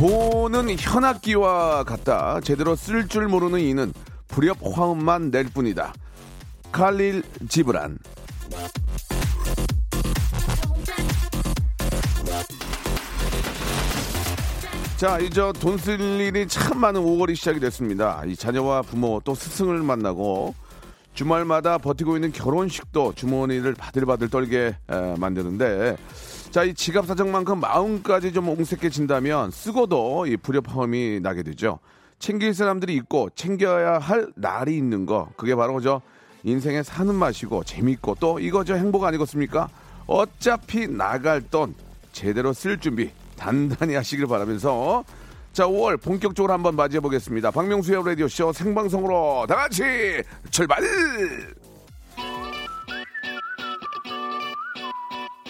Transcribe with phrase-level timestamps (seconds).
[0.00, 2.40] 돈은 현악기와 같다.
[2.40, 3.92] 제대로 쓸 줄 모르는 이는
[4.28, 5.92] 불협 화음만 낼 뿐이다.
[6.72, 7.98] 칼릴 지브란.
[14.96, 18.22] 자, 이제 돈 쓸 일이 참 많은 5월이 시작이 됐습니다.
[18.26, 20.54] 이 자녀와 부모 또 스승을 만나고
[21.14, 25.96] 주말마다 버티고 있는 결혼식도 주머니를 바들바들 떨게 에, 만드는데
[26.50, 31.78] 자, 이 지갑 사정만큼 마음까지 좀 옹색해진다면 쓰고도 이 불협화음이 나게 되죠.
[32.18, 35.30] 챙길 사람들이 있고 챙겨야 할 날이 있는 거.
[35.36, 36.00] 그게 바로 저
[36.42, 39.68] 인생의 사는 맛이고 재밌고 또 이거 저 행복 아니겠습니까?
[40.08, 41.72] 어차피 나갈 돈
[42.10, 45.04] 제대로 쓸 준비 단단히 하시길 바라면서
[45.52, 47.52] 자, 5월 본격적으로 한번 맞이해 보겠습니다.
[47.52, 49.84] 박명수의 라디오 쇼 생방송으로 다 같이
[50.50, 50.82] 출발!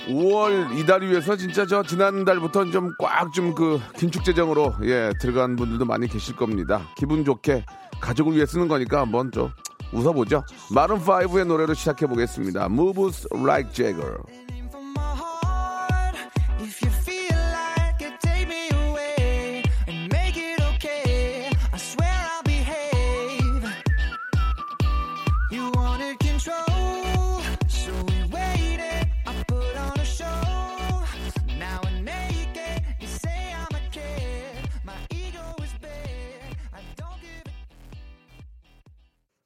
[0.08, 5.84] 5월 이달 위해서 진짜 저 지난달부터 좀 꽉 좀 그 긴축 재정으로 예 들어간 분들도
[5.84, 6.82] 많이 계실 겁니다.
[6.96, 7.64] 기분 좋게
[8.00, 9.50] 가족을 위해 쓰는 거니까 한번 좀
[9.92, 10.44] 웃어보죠.
[10.72, 12.66] 마룬 5의 노래로 시작해 보겠습니다.
[12.66, 14.18] Moves Like Jagger.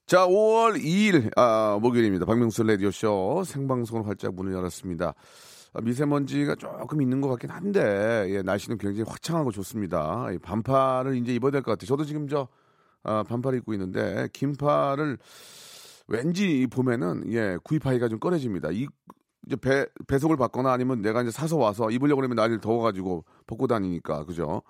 [0.07, 2.27] 자, 5월 2일 아, 목요일입니다.
[2.27, 5.15] 박명수 라디오 쇼 생방송으로 활짝 문을 열었습니다.
[5.73, 10.31] 아, 미세먼지가 조금 있는 것 같긴 한데 예, 날씨는 굉장히 화창하고 좋습니다.
[10.31, 11.87] 이 반팔을 이제 입어야 될 것 같아요.
[11.87, 12.49] 저도 지금 저
[13.03, 15.19] 아, 반팔 입고 있는데 긴팔을
[16.09, 18.71] 왠지 이 봄에는 예 구입하기가 좀 꺼려집니다.
[18.73, 18.87] 이
[19.47, 24.25] 이제 배 배송을 받거나 아니면 내가 이제 사서 와서 입으려고 그러면 날이 더워가지고 벗고 다니니까
[24.27, 24.63] 그죠?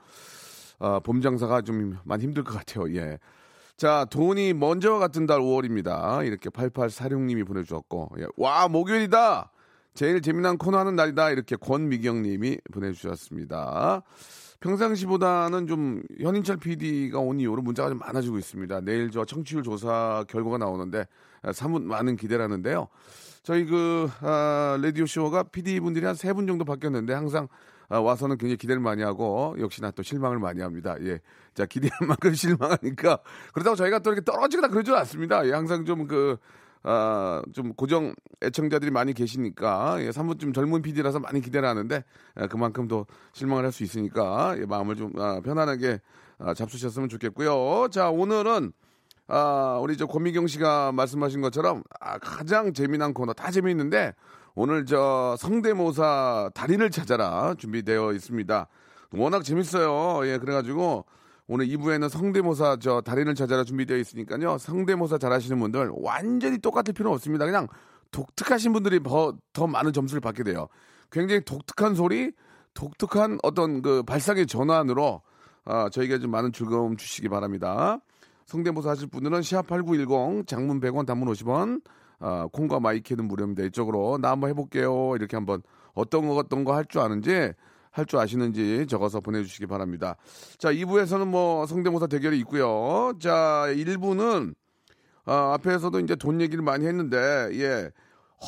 [0.78, 2.88] 아, 봄 장사가 좀 많이 힘들 것 같아요.
[2.96, 3.18] 예.
[3.76, 6.24] 자, 돈이 먼저 같은 달 5월입니다.
[6.26, 8.26] 이렇게 8846님이 보내주셨고, 예.
[8.36, 9.50] 와, 목요일이다!
[9.94, 11.30] 제일 재미난 코너 하는 날이다.
[11.30, 14.02] 이렇게 권미경님이 보내주셨습니다.
[14.60, 18.80] 평상시보다는 좀 현인철 PD가 온 이후로 문자가 좀 많아지고 있습니다.
[18.80, 21.06] 내일 저 청취율 조사 결과가 나오는데
[21.42, 22.88] 아, 사뭇 많은 기대라는데요.
[23.42, 27.48] 저희 그 아, 라디오 쇼가 PD 분들이 한 세 분 정도 바뀌었는데 항상
[27.88, 30.96] 아, 와서는 굉장히 기대를 많이 하고 역시나 또 실망을 많이 합니다.
[31.00, 31.20] 예,
[31.54, 33.18] 자 기대한 만큼 실망하니까
[33.52, 35.46] 그렇다고 저희가 또 이렇게 떨어지거나 그러지 않습니다.
[35.46, 36.36] 예, 항상 좀 그
[36.86, 42.04] 아, 좀 고정 애청자들이 많이 계시니까 예, 사뭇 좀 젊은 PD라서 많이 기대를 하는데
[42.40, 46.00] 예, 그만큼 또 실망을 할 수 있으니까 예, 마음을 좀 아, 편안하게
[46.38, 47.88] 아, 잡수셨으면 좋겠고요.
[47.90, 48.72] 자 오늘은
[49.28, 54.14] 아, 우리 저 권미경 씨가 말씀하신 것처럼 아, 가장 재미난 코너 다 재미있는데
[54.56, 58.68] 오늘 저 성대모사 달인을 찾아라 준비되어 있습니다.
[59.12, 60.26] 워낙 재밌어요.
[60.28, 61.04] 예, 그래가지고
[61.48, 64.58] 오늘 2부에는 성대모사 저 달인을 찾아라 준비되어 있으니까요.
[64.58, 67.46] 성대모사 잘하시는 분들 완전히 똑같을 필요는 없습니다.
[67.46, 67.66] 그냥
[68.12, 70.68] 독특하신 분들이 더, 더 많은 점수를 받게 돼요.
[71.10, 72.32] 굉장히 독특한 소리,
[72.74, 75.22] 독특한 어떤 그 발상의 전환으로
[75.64, 77.98] 아, 저희가 좀 많은 즐거움 주시기 바랍니다.
[78.46, 81.82] 성대모사 하실 분들은 시합 8910 장문 100원 단문 50원
[82.24, 83.64] 아, 콩과 마이케이는 무료입니다.
[83.64, 85.14] 이쪽으로 나 한번 해볼게요.
[85.16, 85.62] 이렇게 한번
[85.94, 87.52] 어떤 거 어떤 거 할 줄 아는지
[87.90, 90.16] 할 줄 아시는지 적어서 보내주시기 바랍니다.
[90.58, 93.12] 자 2부에서는 뭐 성대모사 대결이 있고요.
[93.20, 94.54] 자 1부는
[95.26, 97.16] 아, 앞에서도 이제 돈 얘기를 많이 했는데
[97.52, 97.90] 예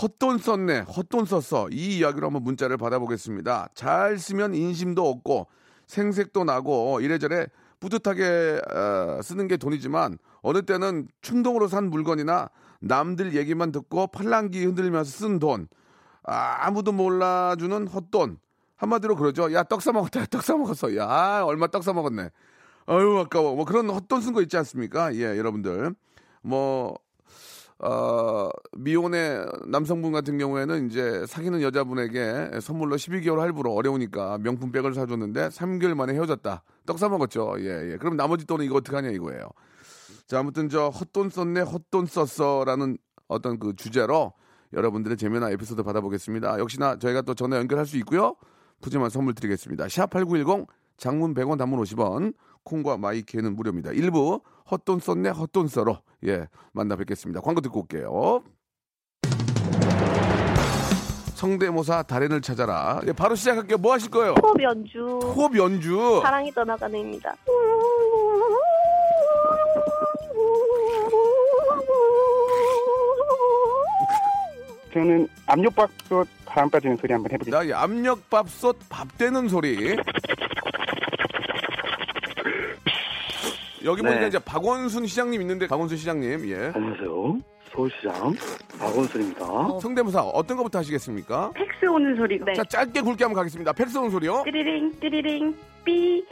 [0.02, 3.68] 헛돈 썼네 헛돈 썼어 이 이야기로 한번 문자를 받아보겠습니다.
[3.74, 5.46] 잘 쓰면 인심도 얻고
[5.86, 7.46] 생색도 나고 이래저래
[7.78, 12.48] 뿌듯하게 어, 쓰는 게 돈이지만 어느 때는 충동으로 산 물건이나
[12.80, 15.68] 남들 얘기만 듣고 팔랑기 흔들면서 쓴 돈
[16.22, 18.38] 아, 아무도 몰라주는 헛돈
[18.76, 22.30] 한마디로 그러죠 야 떡 사 먹었다 떡 사 먹었어 야 아, 얼마 떡 사 먹었네
[22.86, 25.94] 아유 아까워 뭐 그런 헛돈 쓴 거 있지 않습니까 예 여러분들
[26.42, 26.94] 뭐
[27.78, 35.48] 어, 미혼의 남성분 같은 경우에는 이제 사귀는 여자분에게 선물로 12개월 할부로 어려우니까 명품 백을 사줬는데
[35.48, 36.62] 3개월 만에 헤어졌다.
[36.86, 37.56] 떡 사먹었죠.
[37.58, 37.96] 예, 예.
[37.98, 39.50] 그럼 나머지 돈은 이거 어떡하냐 이거예요.
[40.26, 44.32] 자, 아무튼 저 헛돈 썼네, 헛돈 썼어라는 어떤 그 주제로
[44.72, 46.58] 여러분들의 재미난 에피소드 받아보겠습니다.
[46.58, 48.34] 역시나 저희가 또 전화 연결할 수 있고요.
[48.80, 49.86] 푸짐한 선물 드리겠습니다.
[49.86, 52.34] 샵8910 장문 100원 단문 50원
[52.64, 53.92] 콩과 마이케이는 무료입니다.
[53.92, 54.40] 1부
[54.70, 57.40] 헛돈 썼네 헛돈 써로 예 만나 뵙겠습니다.
[57.40, 58.42] 광고 듣고 올게요.
[61.36, 63.00] 성대모사 달인을 찾아라.
[63.06, 63.76] 예, 바로 시작할게요.
[63.76, 64.34] 뭐 하실 거예요?
[64.42, 66.20] 호흡 연주 호흡 연주.
[66.22, 67.36] 사랑이 떠나가는입니다.
[74.92, 77.58] 저는 압력밥솥 바람 빠지는 소리 한번 해보겠습니다.
[77.58, 79.96] 자, 이 압력밥솥 밥 되는 소리.
[83.84, 84.28] 여기 보니까 네.
[84.28, 87.40] 이제 박원순 시장님 있는데 박원순 시장님 예 안녕하세요.
[87.72, 88.34] 서울시장
[88.80, 89.46] 박원순입니다.
[89.80, 91.52] 성대모사 어떤 것부터 하시겠습니까?
[91.54, 92.40] 팩스 오는 소리.
[92.44, 92.54] 네.
[92.54, 93.72] 자 짧게 굵게 한번 가겠습니다.
[93.74, 94.42] 팩스 온 소리요.
[94.44, 96.24] 띠리링 띠리링 삐.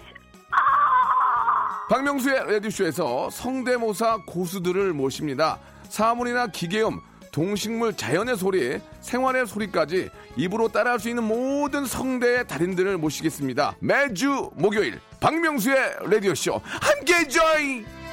[1.95, 5.61] 박명수의 라디오쇼에서 성대모사 고수들을 모십니다.
[5.89, 6.99] 사물이나 기계음,
[7.31, 13.77] 동식물, 자연의 소리, 생활의 소리까지 입으로 따라할 수 있는 모든 성대의 달인들을 모시겠습니다.
[13.79, 18.04] 매주 목요일 박명수의 레디오쇼 함께 join!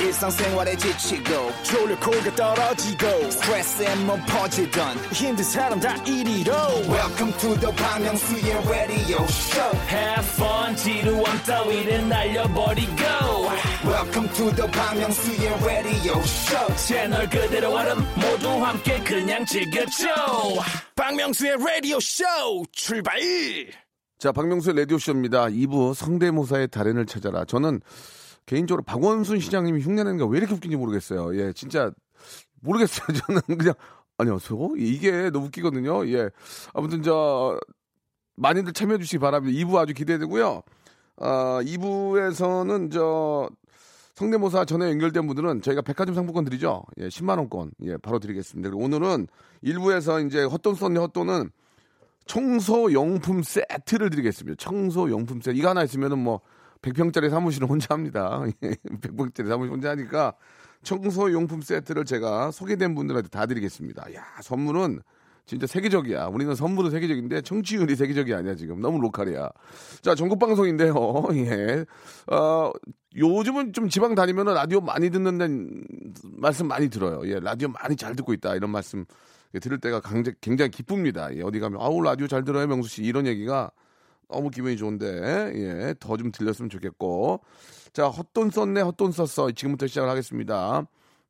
[0.00, 6.52] 일상생활에 지치고, 졸려 코가 떨어지고, 스트레스에 몸 퍼지던, 힘든 사람 다 이리로.
[6.88, 13.02] welcome to the Bang Myung-soo's radio show Have fun 지루함 따위를 날려버리고
[13.84, 20.06] welcome to the Bang Myung-soo's radio show 채널 그대로 얼음 모두 함께 그냥 즐겨줘
[20.96, 23.20] 박명수의 radio show 출발
[24.18, 25.46] 자, 박명수의 라디오쇼입니다.
[25.46, 27.46] 2부 성대모사의 달인을 찾아라.
[27.46, 27.80] 저는
[28.50, 31.36] 개인적으로 박원순 시장님이 흉내내는 게 왜 이렇게 웃긴지 모르겠어요.
[31.36, 31.92] 예, 진짜
[32.62, 33.06] 모르겠어요.
[33.26, 33.74] 저는 그냥
[34.18, 34.72] 안녕하세요.
[34.76, 36.04] 이게 너무 웃기거든요.
[36.08, 36.30] 예.
[36.74, 37.56] 아무튼 저
[38.34, 39.56] 많이들 참여해 주시기 바랍니다.
[39.56, 40.62] 2부 아주 기대되고요.
[41.18, 43.48] 아, 2부에서는 저
[44.16, 46.82] 성대모사 전에 연결된 분들은 저희가 백화점 상품권 드리죠.
[46.98, 47.70] 예, 10만 원권.
[47.84, 48.68] 예, 바로 드리겠습니다.
[48.68, 49.28] 그리고 오늘은
[49.62, 51.50] 1부에서 이제 헛돈 썼네 헛돈은
[52.26, 54.56] 청소 용품 세트를 드리겠습니다.
[54.58, 55.56] 청소 용품 세트.
[55.56, 56.40] 이거 하나 있으면은 뭐
[56.82, 58.42] 100평짜리 사무실을 혼자 합니다.
[58.60, 60.34] 100평짜리 사무실 혼자 하니까
[60.82, 64.14] 청소 용품 세트를 제가 소개된 분들한테 다 드리겠습니다.
[64.14, 65.00] 야, 선물은
[65.46, 66.26] 진짜 세계적이야.
[66.26, 68.80] 우리는 선물은 세계적인데 청취율이 세계적이 아니야, 지금.
[68.80, 69.50] 너무 로컬이야.
[70.00, 70.94] 자, 전국 방송인데요.
[71.34, 71.84] 예.
[72.32, 72.70] 어,
[73.16, 75.84] 요즘은 좀 지방 다니면은 라디오 많이 듣는다는
[76.22, 77.20] 말씀 많이 들어요.
[77.24, 78.54] 예, 라디오 많이 잘 듣고 있다.
[78.54, 79.04] 이런 말씀
[79.54, 80.00] 예, 들을 때가
[80.40, 81.34] 굉장히 기쁩니다.
[81.34, 83.02] 예, 어디 가면 아우 라디오 잘 들어요, 명수 씨.
[83.02, 83.72] 이런 얘기가
[84.30, 87.40] 너무 기분이 좋은데 예, 더 좀 들렸으면 좋겠고.
[87.92, 89.50] 자, 헛돈 썼네, 헛돈 썼어.
[89.52, 90.86] 지금부터 시작을 하겠습니다.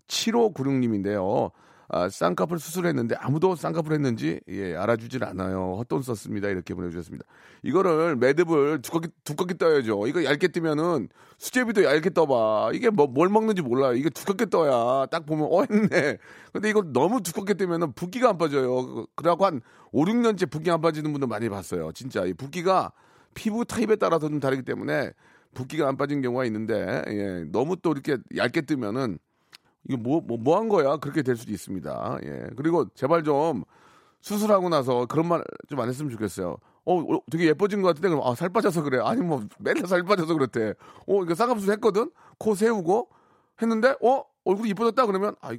[0.08, 1.50] 7596님인데요.
[1.92, 5.74] 아, 쌍꺼풀 수술했는데 아무도 쌍꺼풀 했는지 예, 알아주질 않아요.
[5.78, 6.48] 헛돈 썼습니다.
[6.48, 7.24] 이렇게 보내주셨습니다.
[7.64, 10.06] 이거를 매듭을 두껍게 두껍게 떠야죠.
[10.06, 11.08] 이거 얇게 뜨면은
[11.38, 12.70] 수제비도 얇게 떠봐.
[12.74, 13.94] 이게 뭐 뭘 먹는지 몰라요.
[13.94, 16.18] 이게 두껍게 떠야 딱 보면 어 했네.
[16.52, 19.06] 근데 이거 너무 두껍게 뜨면은 붓기가 안 빠져요.
[19.16, 19.60] 그래갖고 한
[19.92, 21.90] 5, 6년째 붓기 안 빠지는 분들 많이 봤어요.
[21.92, 22.92] 진짜 이 붓기가
[23.34, 25.10] 피부 타입에 따라서 좀 다르기 때문에
[25.54, 29.18] 붓기가 안 빠진 경우가 있는데 예, 너무 또 이렇게 얇게 뜨면은
[29.88, 30.96] 이거 뭐, 뭐, 뭐 한 거야?
[30.98, 32.18] 그렇게 될 수도 있습니다.
[32.24, 32.46] 예.
[32.56, 33.64] 그리고 제발 좀
[34.20, 36.56] 수술하고 나서 그런 말 좀 안 했으면 좋겠어요.
[36.84, 38.98] 어, 어, 되게 예뻐진 것 같은데, 그럼, 아, 살 빠져서 그래.
[39.02, 40.74] 아니, 뭐, 맨날 살 빠져서 그렇대.
[41.06, 42.10] 어, 이거 쌍꺼풀 했거든?
[42.38, 43.08] 코 세우고
[43.62, 45.06] 했는데, 어, 얼굴이 이뻐졌다?
[45.06, 45.50] 그러면, 아,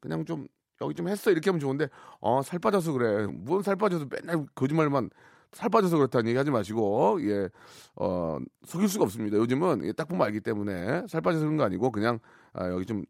[0.00, 0.46] 그냥 좀,
[0.80, 1.30] 여기 좀 했어.
[1.30, 1.88] 이렇게 하면 좋은데,
[2.20, 3.26] 어, 살 빠져서 그래.
[3.26, 5.10] 뭔 살 빠져서 맨날 거짓말만
[5.52, 7.48] 살 빠져서 그렇다는 얘기 하지 마시고, 예,
[7.96, 9.36] 어, 속일 수가 없습니다.
[9.36, 12.20] 요즘은 예, 딱 보면 알기 때문에 살 빠져서 그런 거 아니고, 그냥,
[12.52, 13.04] 아, 여기 좀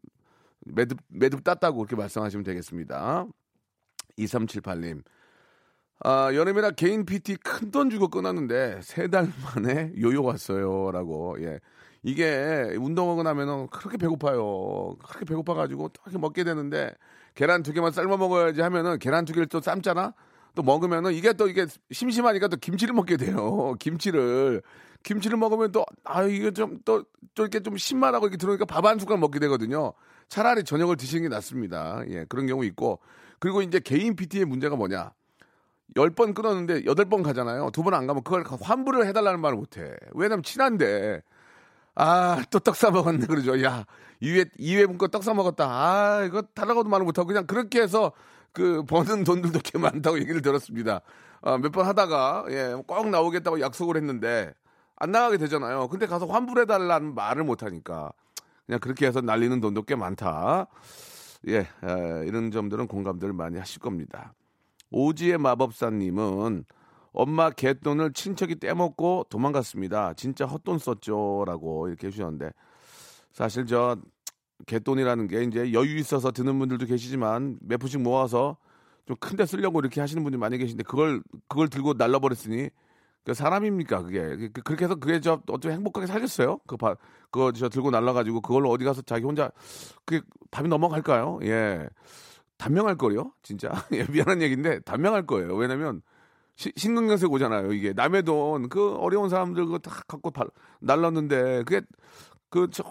[0.65, 3.25] 매듭, 매듭 땄다고 그렇게 말씀하시면 되겠습니다.
[4.17, 5.03] 2378님.
[6.01, 10.91] 아, 여름이라 개인 PT 큰 돈 주고 끊었는데 세 달 만에 요요 왔어요.
[10.91, 11.35] 라고.
[11.41, 11.59] 예.
[12.03, 14.95] 이게 운동하고 나면은 그렇게 배고파요.
[15.03, 16.93] 그렇게 배고파가지고 또 이렇게 먹게 되는데
[17.35, 20.13] 계란 두 개만 삶아 먹어야지 하면은 계란 두 개를 또 삶잖아?
[20.55, 23.73] 또 먹으면은 이게 또 이게 심심하니까 또 김치를 먹게 돼요.
[23.79, 24.61] 김치를.
[25.03, 28.99] 김치를 먹으면 또, 아, 이게 좀, 또, 또 이렇게 좀 신맛하고 이렇게 들어오니까 밥 한
[28.99, 29.93] 숟갈 먹게 되거든요.
[30.29, 32.03] 차라리 저녁을 드시는 게 낫습니다.
[32.09, 32.99] 예, 그런 경우 있고.
[33.39, 35.11] 그리고 이제 개인 PT의 문제가 뭐냐.
[35.95, 37.71] 열번 끊었는데 여덟 번 가잖아요.
[37.71, 39.91] 두 번 안 가면 그걸 환불을 해달라는 말을 못 해.
[40.13, 41.21] 왜냐면 친한데.
[41.95, 43.25] 아, 또 떡 싸먹었네.
[43.27, 43.61] 그러죠.
[43.63, 43.85] 야,
[44.21, 45.65] 2회, 2회 분 거 떡 싸먹었다.
[45.67, 48.11] 아, 이거 달라고도 말을 못하고 그냥 그렇게 해서
[48.53, 51.01] 그 버는 돈들도 꽤 많다고 얘기를 들었습니다.
[51.41, 54.53] 아, 몇 번 하다가, 예, 꼭 나오겠다고 약속을 했는데
[54.97, 55.87] 안 나가게 되잖아요.
[55.89, 58.11] 근데 가서 환불해달라는 말을 못하니까
[58.69, 60.67] 그냥 그렇게 해서 날리는 돈도 꽤 많다.
[61.47, 61.65] 예, 에,
[62.27, 64.35] 이런 점들은 공감들을 많이 하실 겁니다.
[64.91, 66.65] 오지의 마법사님은
[67.11, 70.13] 엄마 개돈을 친척이 떼먹고 도망갔습니다.
[70.13, 72.51] 진짜 헛돈 썼죠 라고 이렇게 해주셨는데
[73.31, 73.97] 사실 저
[74.67, 78.57] 개돈이라는 게 이제 여유 있어서 드는 분들도 계시지만 몇 푼씩 모아서
[79.07, 82.69] 좀 큰 데 쓰려고 이렇게 하시는 분이 많이 계신데 그걸 그걸 들고 날라버렸으니
[83.25, 86.59] 그 사람입니까 그게 그- 그렇게 해서 그게 저 어떻게 행복하게 살겠어요?
[86.67, 86.95] 그 바,
[87.31, 89.51] 그거 저 들고 날라가지고 그걸로 어디 가서 자기 혼자
[90.05, 90.21] 그게
[90.51, 91.39] 밥이 넘어갈까요?
[91.43, 91.87] 예.
[92.57, 93.69] 단명할 거요, 진짜.
[93.93, 95.55] 예, 미안한 얘기인데 단명할 거예요.
[95.55, 96.01] 왜냐면
[96.55, 97.71] 시- 신경쇠 오잖아요.
[97.73, 100.49] 이게 남의 돈 그 어려운 사람들 그거 다 갖고 발-
[100.81, 101.81] 날랐는데 그게
[102.49, 102.83] 그저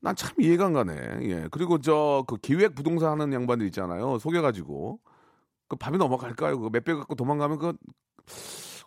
[0.00, 0.94] 난 참 이해가 안 가네.
[1.22, 1.48] 예.
[1.50, 4.18] 그리고 저 그 기획 부동산 하는 양반들 있잖아요.
[4.18, 4.98] 속여가지고
[5.68, 6.58] 그 밥이 넘어갈까요?
[6.60, 7.72] 그 몇백 갖고 도망가면 그,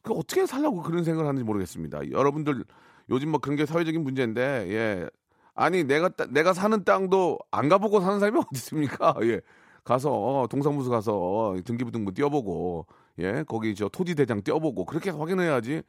[0.04, 2.12] 그 어떻게 살라고 그런 생각을 하는지 모르겠습니다.
[2.12, 2.64] 여러분들
[3.10, 5.10] 요즘 뭐 그런 게 사회적인 문제인데 예.
[5.56, 9.16] 아니 내가 따- 내가 사는 땅도 안 가보고 사는 사람이 어디 있습니까?
[9.24, 9.42] 예.
[9.84, 12.86] 가서 어, 동사무소 가서 등기부등본 띄워보고
[13.20, 15.82] 예 거기 저 토지 대장 띄워보고 그렇게 확인해야지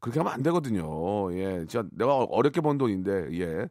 [0.00, 1.32] 그렇게 하면 안 되거든요.
[1.34, 3.66] 예, 진짜 내가 어렵게 번 돈인데 예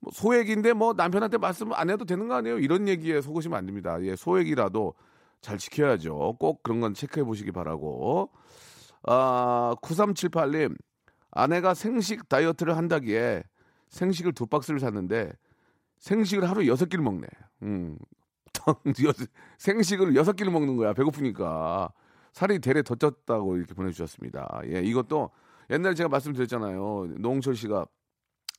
[0.00, 2.58] 뭐 소액인데 뭐 남편한테 말씀 안 해도 되는 거 아니에요?
[2.58, 3.98] 이런 얘기에 속으시면 안 됩니다.
[4.02, 4.94] 예, 소액이라도
[5.40, 6.36] 잘 지켜야죠.
[6.38, 8.30] 꼭 그런 건 체크해 보시기 바라고.
[9.10, 10.76] 아, 9378님
[11.30, 13.42] 아내가 생식 다이어트를 한다기에
[13.88, 15.32] 생식을 두 박스를 샀는데
[15.98, 17.26] 생식을 하루 여섯 끼를 먹네.
[17.62, 17.98] 음.
[19.56, 20.92] 생식을 여섯 끼를 먹는 거야.
[20.92, 21.90] 배고프니까.
[22.32, 24.60] 살이 대래 더 쪘다고 이렇게 보내주셨습니다.
[24.66, 25.30] 예, 이것도
[25.70, 27.14] 옛날에 제가 말씀드렸잖아요.
[27.18, 27.86] 노홍철 씨가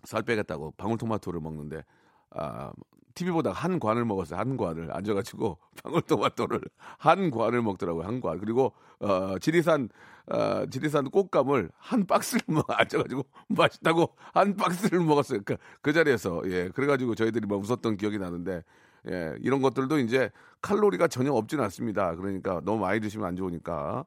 [0.03, 1.83] 살 빼겠다고 방울토마토를 먹는데,
[2.31, 2.71] 아,
[3.13, 4.39] TV 보다가 한 관을 먹었어요.
[4.39, 4.95] 한 관을.
[4.95, 6.61] 앉아가지고 방울토마토를
[6.97, 8.05] 한 관을 먹더라고요.
[8.05, 8.39] 한 관.
[8.39, 9.89] 그리고, 어, 지리산,
[10.29, 15.39] 어, 지리산 꽃감을 한 박스를 먹, 앉아가지고 맛있다고 한 박스를 먹었어요.
[15.45, 16.41] 그, 그 자리에서.
[16.45, 16.69] 예.
[16.69, 18.63] 그래가지고 저희들이 막 웃었던 기억이 나는데,
[19.09, 20.29] 예, 이런 것들도 이제
[20.61, 22.15] 칼로리가 전혀 없지는 않습니다.
[22.15, 24.05] 그러니까 너무 많이 드시면 안 좋으니까.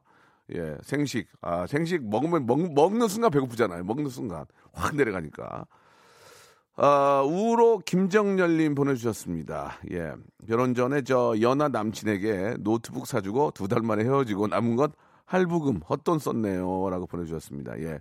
[0.55, 1.27] 예, 생식.
[1.41, 3.83] 아, 생식 먹으면 먹, 먹는 순간 배고프잖아요.
[3.83, 5.65] 먹는 순간 확 내려가니까.
[6.75, 9.77] 아, 우로 김정열님 보내주셨습니다.
[9.91, 10.13] 예,
[10.47, 14.91] 결혼 전에 저 연하 남친에게 노트북 사주고 두 달 만에 헤어지고 남은 건
[15.25, 17.79] 할부금 헛돈 썼네요라고 보내주셨습니다.
[17.79, 17.99] 예.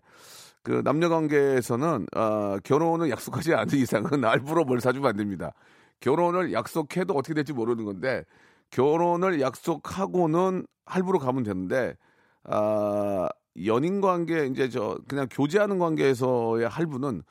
[0.63, 5.53] 그 남녀 관계에서는 어, 결혼을 약속하지 않은 이상은 할부로 뭘 사주면 안 됩니다.
[6.01, 8.25] 결혼을 약속해도 어떻게 될지 모르는 건데
[8.71, 11.97] 결혼을 약속하고는 할부로 가면 되는데
[12.45, 13.29] 아
[13.65, 17.23] 연인 관계 이제 저 그냥 교제하는 관계에서의 할부는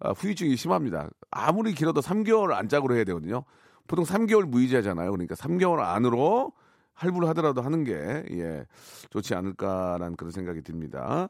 [0.00, 1.08] 아, 후유증이 심합니다.
[1.30, 3.44] 아무리 길어도 3개월 안짝으로 해야 되거든요.
[3.86, 5.10] 보통 3개월 무이자잖아요.
[5.10, 6.52] 그러니까 3개월 안으로
[7.00, 8.66] 할부를 하더라도 하는 게 예,
[9.08, 11.28] 좋지 않을까라는 그런 생각이 듭니다.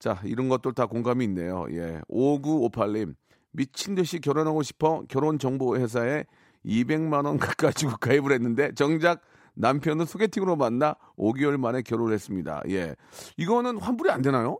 [0.00, 1.66] 자, 이런 것들 다 공감이 있네요.
[1.70, 2.00] 예.
[2.10, 3.14] 5958님.
[3.52, 6.24] 미친 듯이 결혼하고 싶어 결혼 정보 회사에
[6.66, 9.20] 200만 원 가지고 가입을 했는데 정작
[9.54, 12.62] 남편은 소개팅으로 만나 5개월 만에 결혼을 했습니다.
[12.70, 12.96] 예.
[13.36, 14.58] 이거는 환불이 안 되나요?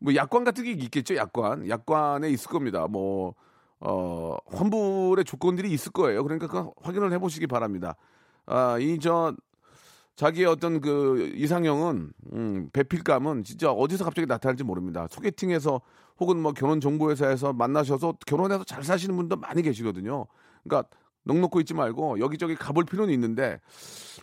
[0.00, 1.68] 뭐 약관 같은 게 있겠죠, 약관.
[1.68, 2.88] 약관에 있을 겁니다.
[2.88, 3.34] 뭐
[3.78, 6.24] 어, 환불의 조건들이 있을 거예요.
[6.24, 7.94] 그러니까 그 확인을 해 보시기 바랍니다.
[8.46, 9.34] 아, 이 저
[10.18, 15.06] 자기의 어떤 그 이상형은 음, 배필감은 진짜 어디서 갑자기 나타날지 모릅니다.
[15.08, 15.80] 소개팅에서
[16.18, 20.26] 혹은 뭐 결혼 정보회사에서 만나셔서 결혼해서 잘 사시는 분도 많이 계시거든요.
[20.64, 20.88] 그러니까
[21.22, 23.60] 넉 놓고 있지 말고 여기저기 가볼 필요는 있는데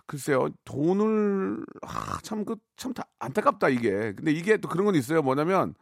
[0.05, 4.11] 글쎄요 돈을 아, 참그 참다 안타깝다 이게.
[4.17, 5.21] 근데 이게 또 그런 건 있어요.
[5.21, 5.75] 뭐냐면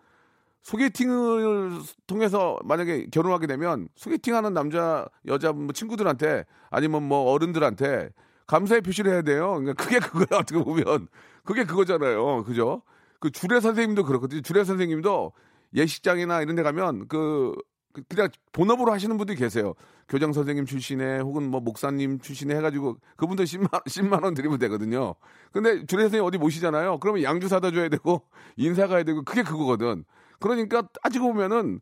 [0.61, 8.11] 소개팅을 통해서 만약에 결혼하게 되면 소개팅하는 남자 여자 뭐 친구들한테 아니면 뭐 어른들한테
[8.47, 9.51] 감사의 표시를 해야 돼요.
[9.59, 11.07] 그러니까 그게 그거야 어떻게 보면
[11.43, 12.43] 그게 그거잖아요.
[12.43, 12.81] 그죠?
[13.19, 14.41] 그 주례 선생님도 그렇거든요.
[14.41, 15.31] 주례 선생님도
[15.75, 17.53] 예식장이나 이런 데 가면 그
[17.93, 19.75] 그- 그냥 본업으로 하시는 분들이 계세요.
[20.09, 25.13] 교장 선생님 출신에 혹은 뭐 목사님 출신에 해가지고 그분들 10만, 10만 원 드리면 되거든요.
[25.51, 26.97] 근데 주례 선생님 어디 모시잖아요.
[26.99, 28.23] 그러면 양주 사다 줘야 되고
[28.57, 30.05] 인사 가야 되고 그게 그거거든.
[30.39, 31.79] 그러니까 따지고 보면은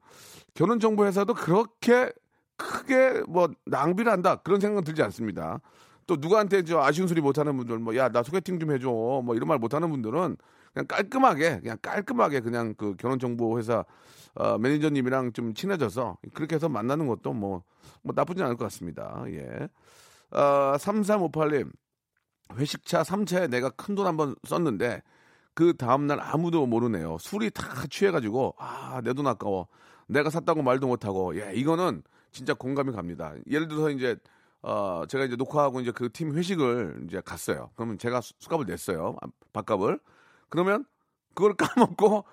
[0.54, 2.12] 결혼정보회사도 그렇게
[2.58, 5.62] 크게 뭐 낭비를 한다 그런 생각은 들지 않습니다.
[6.08, 9.48] 또 누구한테 저 아쉬운 소리 못하는 분들 뭐 야 나 소개팅 좀 해줘 뭐 이런
[9.48, 10.38] 말 못하는 분들은
[10.74, 13.84] 그냥 깔끔하게 그냥 깔끔하게 그냥 그 결혼 정보 회사
[14.36, 17.64] 어, 매니저님이랑 좀 친해져서 그렇게 해서 만나는 것도 뭐,
[18.02, 19.24] 뭐 나쁘진 않을 것 같습니다.
[19.28, 19.68] 예.
[20.32, 21.70] 어, 3358님,
[22.56, 25.02] 회식차 3차에 내가 큰 돈 한번 썼는데
[25.54, 27.18] 그 다음날 아무도 모르네요.
[27.20, 29.68] 술이 다 취해가지고, 아, 내 돈 아까워.
[30.08, 33.34] 내가 샀다고 말도 못하고, 예, 이거는 진짜 공감이 갑니다.
[33.50, 34.16] 예를 들어서 이제,
[34.64, 37.72] 어, 제가 이제 녹화하고 이제 그 팀 회식을 이제 갔어요.
[37.76, 39.16] 그러면 제가 수- 수갑을 냈어요.
[39.22, 40.00] 아, 밥값을.
[40.50, 40.86] 그러면
[41.34, 41.56] 그걸
[41.98, 42.26] 까먹고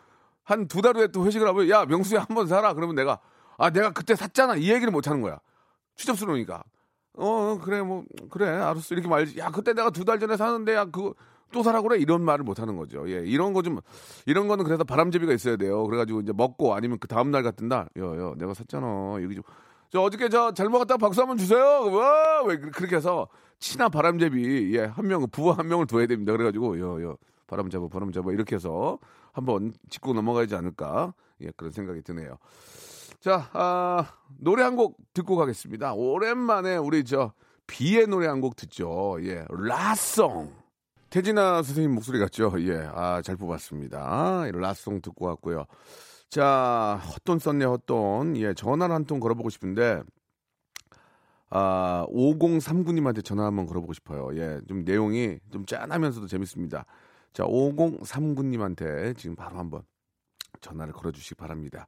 [0.44, 2.74] 한 두 달 후에 또 회식을 하면 야 명수야 한 번 사라.
[2.74, 3.20] 그러면 내가
[3.58, 4.56] 아 내가 그때 샀잖아.
[4.56, 5.38] 이 얘기를 못 하는 거야.
[5.96, 6.62] 추접스러우니까.
[7.14, 8.94] 어 그래 뭐 그래 알았어.
[8.94, 11.14] 이렇게 말지 야 그때 내가 두 달 전에 사는데 야 그거
[11.52, 11.98] 또 사라 그래?
[11.98, 13.08] 이런 말을 못 하는 거죠.
[13.10, 13.80] 예 이런 거 좀
[14.26, 15.84] 이런 거는 그래서 바람잡이가 있어야 돼요.
[15.86, 19.16] 그래가지고 이제 먹고 아니면 그 다음 날 같은 날 여여 내가 샀잖아.
[19.22, 19.42] 여기 좀
[19.90, 21.60] 저 어저께 저 잘 먹었다 박수 한번 주세요.
[21.90, 23.28] 와, 왜 그- 그렇게 해서
[23.58, 26.32] 친한 바람잡이 예, 한 명, 부하 한 명을 둬야 됩니다.
[26.32, 27.16] 그래가지고 요, 요,
[27.46, 28.98] 바람 잡아, 바람 잡아 이렇게 해서
[29.32, 32.36] 한번 짚고 넘어가지 않을까 예, 그런 생각이 드네요.
[33.20, 34.04] 자, 아,
[34.38, 35.94] 노래 한 곡 듣고 가겠습니다.
[35.94, 37.32] 오랜만에 우리 저
[37.66, 39.16] 비의 노래 한 곡 듣죠.
[39.22, 40.52] 예, 라송.
[41.10, 42.52] 태진아 선생님 목소리 같죠?
[42.58, 44.42] 예, 아, 잘 뽑았습니다.
[44.46, 45.64] 예, 라송 듣고 왔고요.
[46.30, 48.36] 자, 헛돈 썼네, 헛돈.
[48.36, 50.02] 예, 전화를 한 통 걸어보고 싶은데,
[51.50, 54.28] 아, 5039님한테 전화 한번 걸어보고 싶어요.
[54.38, 56.84] 예, 좀 내용이 좀 짠하면서도 재밌습니다.
[57.32, 59.82] 자, 5039님한테 지금 바로 한번
[60.60, 61.86] 전화를 걸어주시기 바랍니다.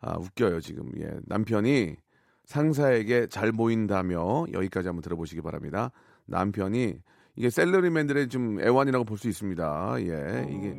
[0.00, 0.90] 아, 웃겨요, 지금.
[0.98, 1.96] 예, 남편이
[2.44, 5.90] 상사에게 잘 보인다며 여기까지 한번 들어보시기 바랍니다.
[6.26, 6.98] 남편이
[7.36, 9.96] 이게 셀러리맨들의 좀 애완이라고 볼 수 있습니다.
[10.00, 10.74] 예, 이게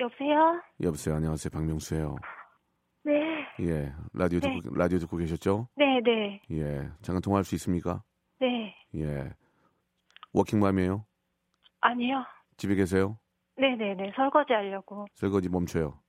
[0.00, 0.60] 여보세요?
[0.80, 2.16] 여보세요, 안녕하세요, 박명수예요.
[3.04, 3.12] 네.
[3.60, 4.60] 예, 라디오 네.
[4.60, 5.68] 듣고 라디오 듣고 계셨죠?
[5.76, 6.40] 네, 네.
[6.52, 8.02] 예, 잠깐 통화할 수 있습니까?
[8.40, 8.74] 네.
[8.94, 9.30] 예,
[10.32, 11.04] 워킹맘이에요?
[11.80, 12.24] 아니요.
[12.56, 13.18] 집에 계세요?
[13.56, 14.12] 네, 네, 네.
[14.14, 15.06] 설거지 하려고.
[15.14, 16.00] 설거지 멈춰요.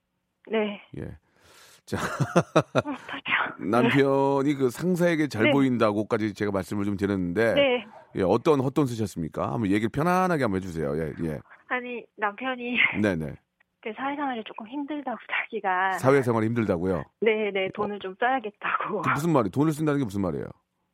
[0.52, 0.82] 네.
[0.98, 1.04] 예,
[1.96, 3.56] 어, 다리야.
[3.60, 5.52] 남편이 그 상사에게 잘 네.
[5.52, 7.86] 보인다고까지 제가 말씀을 좀 드렸는데 네.
[8.18, 9.52] 예, 어떤 헛돈 쓰셨습니까?
[9.52, 10.96] 한번 얘기를 편안하게 한번 해주세요.
[10.98, 13.36] 예, 예, 아니, 남편이 네, 네.
[13.82, 15.94] 그 사회생활이 조금 힘들다고 자기가.
[15.94, 17.04] 사회생활이 힘들다고요?
[17.22, 17.70] 네, 네.
[17.74, 19.02] 돈을 좀 써야겠다고.
[19.02, 19.50] 그 무슨 말이?
[19.50, 20.46] 돈을 쓴다는 게 무슨 말이에요?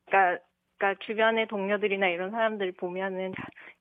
[0.08, 0.44] 그러니까,
[0.78, 3.34] 그러니까 주변의 동료들이나 이런 사람들 보면은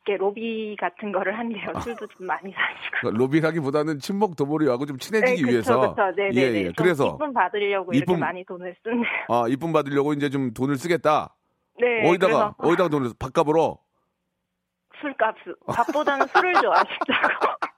[0.06, 1.70] 이렇게 로비 같은 거를 한대요.
[1.74, 1.80] 아.
[1.80, 2.96] 술도 좀 많이 사시고.
[3.00, 5.80] 그러니까 로비라기보다는 친목 도모리하고 좀 친해지기 네, 위해서.
[5.80, 6.16] 그쵸, 그쵸.
[6.16, 6.58] 네, 네, 예, 네.
[6.60, 6.64] 예.
[6.66, 9.02] 좀 그래서 이쁨 받으려고 이렇게 이쁨- 많이 돈을 쓴대요.
[9.28, 11.34] 아 이쁨 받으려고 이제 좀 돈을 쓰겠다.
[11.78, 12.08] 네.
[12.08, 13.78] 어디다가 어디다가 돈을 밥값으로?
[15.00, 15.34] 술값,
[15.66, 17.46] 밥보다는 술을 좋아하신다고.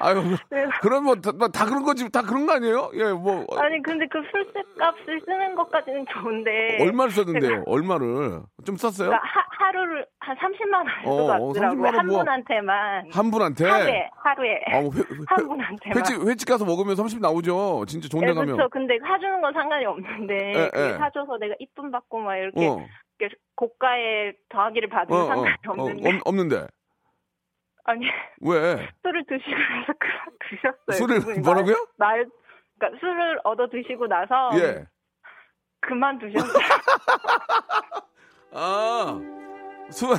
[0.00, 0.64] 아유 네.
[0.80, 2.90] 그런 뭐다 다 그런 거지 다 그런 거 아니에요?
[2.94, 7.62] 예 뭐 아니 근데 그 술값을 쓰는 것까지는 좋은데 얼마를 썼는데요?
[7.66, 9.08] 얼마를 좀 썼어요?
[9.10, 13.30] 그러니까 하, 하루를 한 30만 원 어, 어, 정도 받더라고요 30만 원한 뭐- 분한테만 한
[13.30, 17.84] 분한테 하루에 하루에 아, 뭐 회, 한 회, 분한테만 횟집 횟집 가서 먹으면 30 나오죠.
[17.86, 18.56] 진짜 좋은 데 네, 가면.
[18.56, 18.68] 그렇죠.
[18.70, 20.98] 근데 사주는 건 상관이 없는데 에, 그게 에.
[20.98, 22.78] 사줘서 내가 이쁨 받고 막 이렇게, 어,
[23.56, 26.66] 고가의 더하기를 어, 받으면 어, 상관이 어, 없는데 없- 없는데
[27.84, 28.06] 아니
[28.40, 28.88] 왜?
[29.02, 30.08] 술을 드시고 나서 그,
[30.48, 31.20] 드셨어요.
[31.22, 31.86] 술을 뭐라고요?
[31.96, 32.26] 말, 말
[32.78, 34.86] 그러니까 술을 얻어 드시고 나서 예.
[35.80, 36.52] 그만 두셨어요.
[38.56, 39.20] 아,
[39.90, 40.16] 술,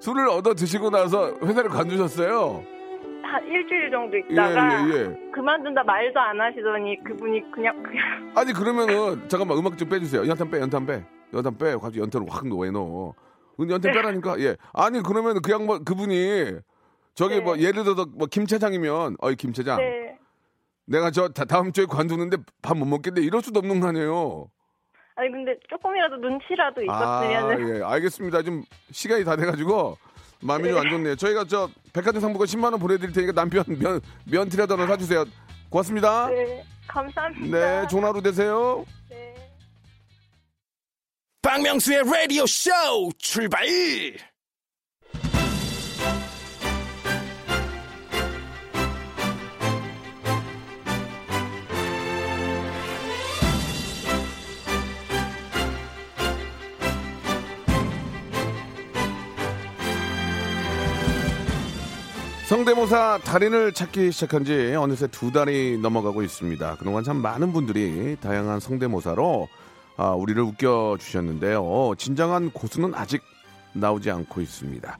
[0.00, 2.64] 술을 얻어 드시고 나서 회사를 관두셨어요?
[3.22, 5.30] 한 일주일 정도 예, 있다가 예, 예.
[5.32, 10.26] 그만둔다 말도 안 하시더니 그분이 그냥 그냥 아니, 그러면은, 잠깐만, 음악 좀 빼주세요.
[10.28, 11.04] 연탄 빼, 연탄 빼.
[11.32, 11.72] 연탄 빼.
[11.72, 13.14] 갑자기 연탄을 확 넣어, 왜 넣어.
[13.58, 13.92] 연탄 네.
[13.92, 14.38] 빼라니까?
[14.40, 14.56] 예.
[14.74, 16.58] 아니, 그러면 그 양반, 그분이,
[17.16, 17.40] 저기 네.
[17.40, 19.78] 뭐, 예를 들어서, 뭐, 김 차장이면, 어이, 김 차장.
[19.78, 20.16] 네.
[20.84, 23.20] 내가 저 다, 다음 주에 관두는데 밥 못 먹겠네.
[23.22, 24.48] 이럴 수도 없는 거 아니에요.
[25.16, 27.82] 아니 근데 조금이라도 눈치라도 아, 있었으면은 예.
[27.82, 28.42] 알겠습니다.
[28.42, 29.96] 좀 시간이 다 돼가지고
[30.42, 31.16] 마음이 좀안 좋네요.
[31.16, 34.00] 저희가 저 백화점 상품권 10만 원 보내드릴 테니까 남편 면
[34.30, 35.24] 면티라도 하나 사주세요.
[35.70, 36.28] 고맙습니다.
[36.28, 37.80] 네 감사합니다.
[37.80, 38.84] 네, 좋은 하루 되세요.
[39.08, 39.34] 네.
[41.42, 42.70] 박명수의 라디오 쇼
[43.18, 43.64] 출발
[62.46, 66.76] 성대모사 달인을 찾기 시작한 지 어느새 두 달이 넘어가고 있습니다.
[66.76, 69.48] 그동안 참 많은 분들이 다양한 성대모사로
[69.96, 71.94] 아, 우리를 웃겨주셨는데요.
[71.98, 73.22] 진정한 고수는 아직
[73.72, 74.96] 나오지 않고 있습니다.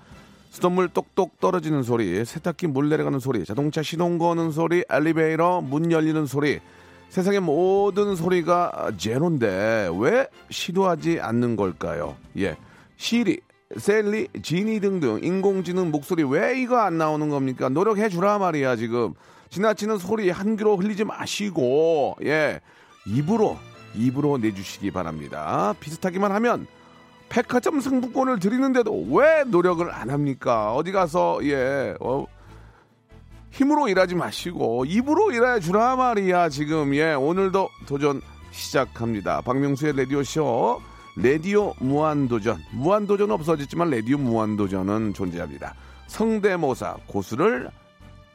[0.50, 6.26] 수돗물 똑똑 떨어지는 소리, 세탁기 물 내려가는 소리, 자동차 시동 거는 소리, 엘리베이터 문 열리는
[6.26, 6.58] 소리,
[7.10, 12.16] 세상의 모든 소리가 제로인데 왜 시도하지 않는 걸까요?
[12.38, 12.56] 예,
[12.96, 13.38] 시리,
[13.76, 17.68] 셀리, 지니 등등 인공지능 목소리 왜 이거 안 나오는 겁니까?
[17.68, 19.14] 노력해 주라 말이야 지금
[19.50, 22.60] 지나치는 소리 한 귀로 흘리지 마시고 예
[23.06, 23.56] 입으로
[23.94, 25.74] 입으로 내주시기 바랍니다.
[25.80, 26.66] 비슷하기만 하면
[27.28, 30.72] 백화점 상품권을 드리는데도 왜 노력을 안 합니까?
[30.74, 32.26] 어디 가서 예 어,
[33.50, 38.20] 힘으로 일하지 마시고 입으로 일해 주라 말이야 지금 예 오늘도 도전
[38.52, 39.40] 시작합니다.
[39.40, 40.80] 박명수의 라디오 쇼
[41.18, 45.74] 라디오 무한도전 무한도전 없어졌지만 라디오 무한도전은 존재합니다.
[46.08, 47.70] 성대모사 고수를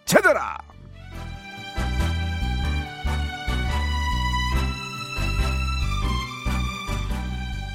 [0.05, 0.57] 찾아라.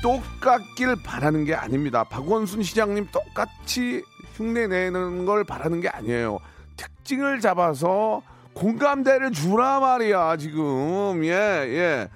[0.03, 2.03] 똑같길 바라는 게 아닙니다.
[2.03, 4.03] 박원순 시장님 똑같이
[4.35, 6.39] 흉내 내는 걸 바라는 게 아니에요.
[6.77, 8.23] 특징을 잡아서
[8.55, 12.09] 공감대를 주라 말이야 지금 예 예.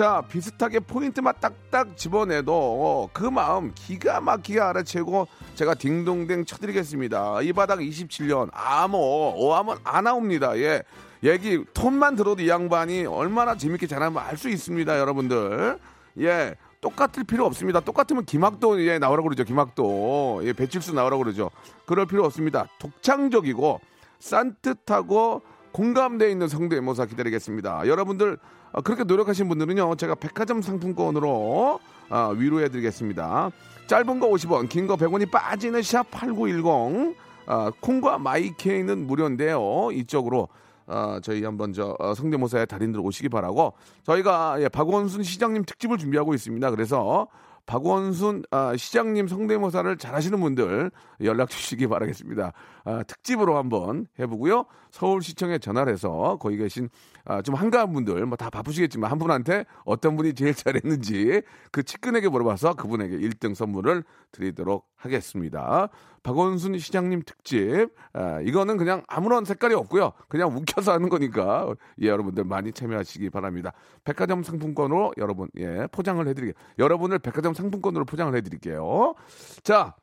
[0.00, 7.42] 자 비슷하게 포인트만 딱딱 집어내도 어, 그 마음 기가 막히게 알아채고 제가 딩동댕 쳐드리겠습니다.
[7.42, 10.56] 이 바닥 27년 암호 오함은 안 나옵니다.
[10.56, 10.82] 예
[11.22, 15.78] 얘기 톤만 들어도 이 양반이 얼마나 재밌게 잘하면 알 수 있습니다, 여러분들.
[16.20, 16.54] 예.
[16.80, 17.80] 똑같을 필요 없습니다.
[17.80, 19.44] 똑같으면 김학도 예 나오라고 그러죠.
[19.44, 21.50] 김학도 예 배칠수 나오라고 그러죠.
[21.84, 22.68] 그럴 필요 없습니다.
[22.78, 23.82] 독창적이고
[24.18, 27.86] 산뜻하고 공감대 있는 성대모사 기다리겠습니다.
[27.86, 28.38] 여러분들
[28.72, 31.80] 어, 그렇게 노력하신 분들은요 제가 백화점 상품권으로
[32.10, 33.50] 어, 위로해드리겠습니다.
[33.86, 39.90] 짧은 거 50원, 긴 거 100원이 빠지는 샵 8910 어, 콩과 마이케이는 무료인데요.
[39.92, 40.48] 이쪽으로
[40.86, 46.34] 어, 저희 한번 저 어, 성대모사의 달인들 오시기 바라고 저희가 예, 박원순 시장님 특집을 준비하고
[46.34, 46.70] 있습니다.
[46.70, 47.26] 그래서
[47.66, 50.90] 박원순 아, 시장님 성대모사를 잘하시는 분들
[51.22, 52.52] 연락 주시기 바라겠습니다.
[52.84, 54.64] 아, 특집으로 한번 해보고요.
[54.90, 56.88] 서울시청에 전화를 해서 거기 계신
[57.24, 62.28] 아, 좀 한가한 분들 뭐 다 바쁘시겠지만 한 분한테 어떤 분이 제일 잘했는지 그 측근에게
[62.28, 64.02] 물어봐서 그분에게 1등 선물을
[64.32, 65.90] 드리도록 하겠습니다.
[66.22, 70.12] 박원순 시장님 특집 아, 이거는 그냥 아무런 색깔이 없고요.
[70.28, 73.72] 그냥 웃겨서 하는 거니까 예, 여러분들 많이 참여하시기 바랍니다.
[74.04, 79.14] 백화점 상품권으로 여러분 예, 포장을 해드리게 여러분을 백화점 상품권으로 포장을 해드릴게요.
[79.62, 79.94] 자.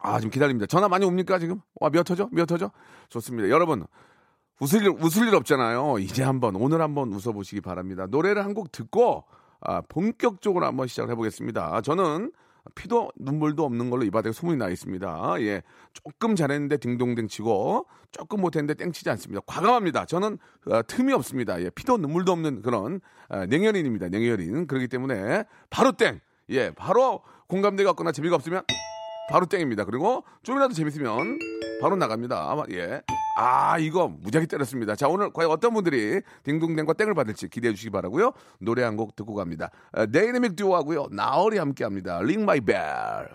[0.00, 0.66] 아, 지금 기다립니다.
[0.66, 1.60] 전화 많이 옵니까, 지금?
[1.80, 2.28] 와, 몇 터죠?
[2.30, 2.70] 몇 터죠?
[3.08, 3.48] 좋습니다.
[3.48, 3.84] 여러분,
[4.60, 5.98] 웃을 일, 웃을 일 없잖아요.
[6.00, 8.06] 이제 한번, 오늘 한번 웃어보시기 바랍니다.
[8.10, 9.24] 노래를 한 곡 듣고,
[9.60, 11.80] 아, 본격적으로 한번 시작을 해보겠습니다.
[11.82, 12.32] 저는
[12.74, 15.36] 피도 눈물도 없는 걸로 이 바닥에 소문이 나 있습니다.
[15.40, 15.62] 예.
[15.92, 19.40] 조금 잘했는데 딩동댕 치고, 조금 못했는데 땡 치지 않습니다.
[19.46, 20.04] 과감합니다.
[20.06, 20.38] 저는
[20.70, 21.60] 아, 틈이 없습니다.
[21.62, 21.70] 예.
[21.70, 24.08] 피도 눈물도 없는 그런 아, 냉혈인입니다.
[24.08, 24.66] 냉혈인.
[24.66, 26.20] 그렇기 때문에 바로 땡!
[26.50, 26.70] 예.
[26.72, 28.62] 바로 공감대가 없거나 재미가 없으면
[29.30, 29.84] 바로 땡입니다.
[29.84, 31.38] 그리고 좀이라도 재밌으면
[31.80, 32.64] 바로 나갑니다.
[32.72, 33.02] 예.
[33.36, 34.96] 아 이거 무지하게 때렸습니다.
[34.96, 38.32] 자 오늘 과연 어떤 분들이 딩동댕과 땡을 받을지 기대해 주시기 바라고요.
[38.58, 39.70] 노래 한 곡 듣고 갑니다.
[39.92, 41.06] 어, 다이나믹 듀오하고요.
[41.12, 42.16] 나얼이 함께 합니다.
[42.16, 43.28] Ring My Bell.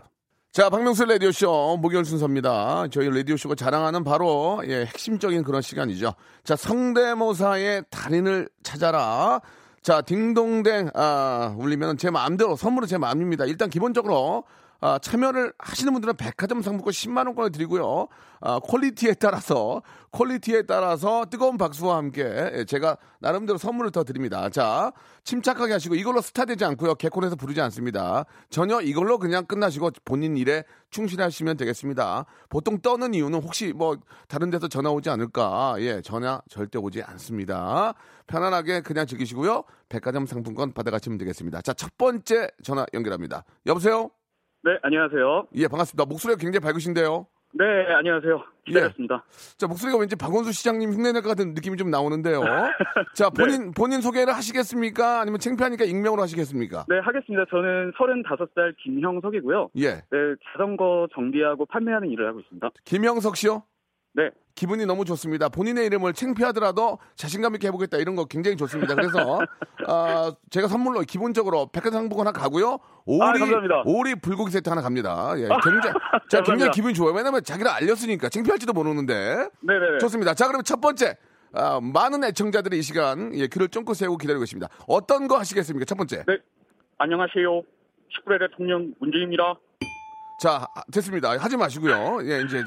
[0.52, 2.88] 자, 박명수 라디오쇼 목요일 순서입니다.
[2.92, 6.14] 저희 라디오쇼가 자랑하는 바로 예, 핵심적인 그런 시간이죠.
[6.44, 9.40] 자, 성대모사의 달인을 찾아라.
[9.82, 13.46] 자, 딩동댕 아, 울리면 제 마음대로 선물은 제 마음입니다.
[13.46, 14.44] 일단 기본적으로
[14.86, 18.10] 아, 참여를 하시는 분들은 백화점 상품권 10만 원권을 드리고요.
[18.42, 24.50] 아, quality에 따라서 quality에 따라서 뜨거운 박수와 함께 예, 제가 나름대로 선물을 더 드립니다.
[24.50, 24.92] 자,
[25.24, 26.96] 침착하게 하시고 이걸로 스타 되지 않고요.
[26.96, 28.26] 개콘에서 부르지 않습니다.
[28.50, 32.26] 전혀 이걸로 그냥 끝나시고 본인 일에 충실하시면 되겠습니다.
[32.50, 33.96] 보통 떠는 이유는 혹시 뭐
[34.28, 35.76] 다른 데서 전화 오지 않을까?
[35.80, 37.94] 예, 전화 절대 오지 않습니다.
[38.28, 39.64] 편안하게 그냥 즐기시고요.
[39.88, 41.62] 백화점 상품권 받아가시면 되겠습니다.
[41.62, 43.46] 자, 첫 번째 전화 연결합니다.
[43.66, 44.10] 여보세요?
[44.66, 45.48] 네, 안녕하세요.
[45.56, 46.06] 예, 반갑습니다.
[46.06, 47.28] 목소리가 굉장히 밝으신데요.
[47.56, 48.42] 네, 안녕하세요.
[48.66, 49.26] 기다렸습니다.
[49.58, 52.42] 자, 목소리가 왠지 박원수 시장님 흉내낼 것 같은 느낌이 좀 나오는데요.
[53.14, 55.20] 자, 본인, 본인 소개를 하시겠습니까?
[55.20, 56.86] 아니면 창피하니까 익명으로 하시겠습니까?
[56.88, 57.44] 네, 하겠습니다.
[57.50, 59.70] 저는 35살 김형석이고요.
[59.80, 59.96] 예.
[59.96, 62.70] 네, 자전거 정비하고 판매하는 일을 하고 있습니다.
[62.86, 63.64] 김영석 씨요?
[64.14, 64.30] 네.
[64.56, 65.50] 기분이 너무 좋습니다.
[65.50, 68.94] 본인의 이름을 창피하더라도 자신감 있게 해보겠다 이런 거 굉장히 좋습니다.
[68.94, 69.40] 그래서
[69.88, 72.78] 아, 제가 선물로 기본적으로 백화점 상품권 하나 가고요.
[73.06, 73.82] 오리 아.
[73.86, 75.34] 오리 불고기 세트 하나 갑니다.
[75.38, 75.96] 예, 굉장히
[76.30, 76.72] 제가 굉장히.
[76.72, 77.14] 기분이 좋아요.
[77.14, 79.98] 왜냐면 자기를 알렸으니까 창피할지도 모르는데 네네네.
[80.00, 80.36] 좋습니다.
[80.36, 81.18] 자, 그러면 첫 번째
[81.54, 84.68] 아, 많은 애청자들이 이 시간 예, 귀를 쫑긋 세우고 기다리고 있습니다.
[84.88, 85.86] 어떤 거 하시겠습니까?
[85.86, 86.24] 첫 번째.
[86.28, 86.38] 네,
[87.00, 87.62] 안녕하세요.
[88.14, 89.56] 19대 대통령 문재인입니다.
[90.44, 91.32] 자, 아, 됐습니다.
[91.40, 92.20] 하지 마시고요.
[92.24, 92.62] 예, 이제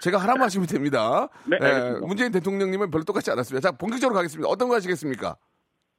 [0.00, 1.28] 제가 하라고 하시면 됩니다.
[1.44, 1.90] 네, 예.
[2.00, 3.68] 문재인 대통령님은 별로 똑같지 않았습니다.
[3.70, 4.48] 자, 본격적으로 가겠습니다.
[4.48, 5.36] 어떤 거 하시겠습니까?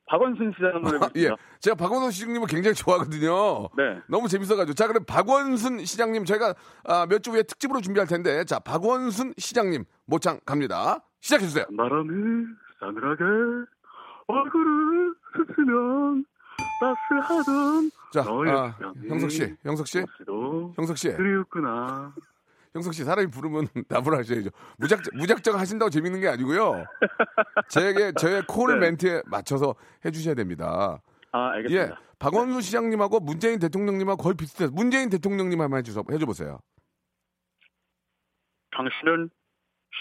[0.08, 1.36] 박원순 시장 한번 예, 해보겠습니다.
[1.60, 3.70] 제가 박원순 시장님을 굉장히 좋아하거든요.
[3.78, 4.02] 네.
[4.10, 4.74] 너무 재밌어가지고.
[4.74, 9.86] 자, 그럼 박원순 시장님 저희가 아, 몇 주 후에 특집으로 준비할 텐데, 자, 박원순 시장님
[10.08, 10.98] 모창 갑니다.
[11.22, 11.66] 시작해주세요.
[11.78, 12.46] 바람이
[12.80, 13.24] 싸늘하게
[14.26, 16.26] 얼굴을 스치면
[16.82, 18.76] 따스하던 자, 너의 아.
[19.08, 22.14] 형석 씨, 형석 씨, 도 형석 씨, 그리웠구나.
[22.74, 24.50] 형석 씨 사람이 부르면 답을 하셔야죠.
[24.78, 26.86] 무작정, 무작정 하신다고 재밌는 게 아니고요.
[27.70, 28.88] 제게 저의 콜 네.
[28.88, 31.02] 멘트에 맞춰서 해주셔야 됩니다.
[31.32, 32.00] 아, 예, 알겠습니다.
[32.20, 36.60] 박원순 시장님하고 문재인 대통령님하고 거의 비슷해서 문재인 대통령님 한번 해주서 해줘보세요.
[38.72, 39.30] 당신은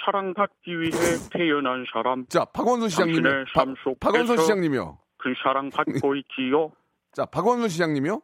[0.04, 0.90] 사랑받기 위해
[1.32, 2.26] 태어난 사람.
[2.26, 4.98] 자, 박원순 속에서 박원순 시장님이요.
[5.18, 6.72] 그 사랑받고 있지요.
[7.18, 8.22] 자, 박원순 시장님이요.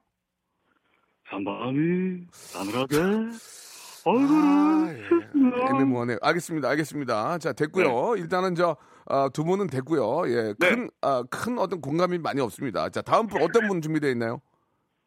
[1.29, 2.97] 산밤이 싸늘하게
[4.07, 5.71] 아, 얼굴을 예.
[5.71, 6.19] 애매모호하네요.
[6.23, 6.69] 알겠습니다.
[6.69, 7.39] 알겠습니다.
[7.39, 8.15] 자, 됐고요.
[8.19, 8.77] 일단은 저,
[9.07, 10.31] 아, 두 분은 됐고요.
[10.33, 10.55] 예.
[10.61, 10.69] 네.
[10.69, 12.89] 큰, 아, 큰 어떤 공감이 많이 없습니다.
[12.89, 14.41] 자, 다음 분 어떤 분 준비되어 있나요?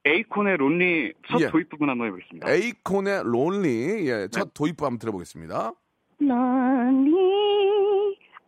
[0.05, 1.49] 에이콘의 론리 첫 예.
[1.49, 2.51] 도입 부분 한번 해보겠습니다.
[2.51, 4.09] 에이콘의 론리.
[4.09, 4.51] 예, 첫 네.
[4.53, 5.71] 도입 부 한번 들어보겠습니다.
[6.19, 7.15] Lonely,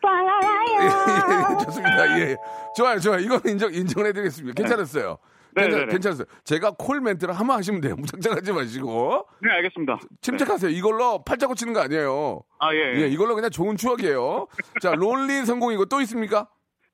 [0.00, 0.78] party.
[1.60, 2.20] 예, 좋습니다.
[2.20, 2.36] 예.
[2.76, 3.18] 좋아요, 좋아요.
[3.20, 4.54] 이건 인정, 인정해드리겠습니다.
[4.54, 5.18] 괜찮았어요.
[5.54, 5.92] 네, 괜찮, 네, 네.
[5.92, 6.26] 괜찮았어요.
[6.44, 7.96] 제가 콜 멘트를 한번 하시면 돼요.
[7.96, 9.26] 무작정 하지 마시고.
[9.42, 9.98] 네, 알겠습니다.
[10.20, 10.70] 침착하세요.
[10.70, 12.42] 이걸로 팔자 고 치는 거 아니에요.
[12.60, 13.02] 아, 예.
[13.02, 14.46] 예, 이걸로 그냥 좋은 추억이에요.
[14.80, 16.48] 자, 론리 성공이고 또 있습니까?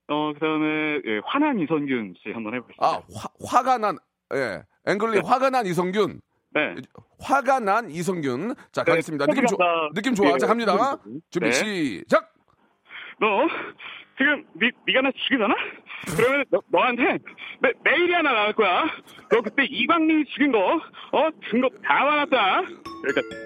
[0.08, 2.86] 어, 그 다음에, 예, 화난 이선균 씨 한번 해보겠습니다.
[2.86, 3.96] 아, 화, 화가 난,
[4.34, 4.62] 예.
[4.86, 6.20] 앵글리 화가 난 이성균.
[6.54, 6.74] 네.
[7.20, 8.54] 화가 난 이성균.
[8.70, 9.26] 자, 가겠습니다.
[9.26, 9.94] 느낌, 좋, 감사합니다.
[9.94, 10.32] 느낌 좋아.
[10.32, 10.98] 네, 자, 갑니다.
[11.30, 11.52] 준비, 네.
[11.52, 12.33] 시작!
[13.24, 13.48] 너,
[14.18, 15.54] 지금, 니, 니가 나 죽이잖아?
[16.14, 17.18] 그러면 너, 너한테
[17.60, 18.84] 매, 메일이 하나 나올 거야.
[19.30, 20.58] 너 그때 이광민이 죽인 거,
[21.12, 21.30] 어?
[21.50, 22.62] 증거 다 많았다.
[23.02, 23.36] 그러니까,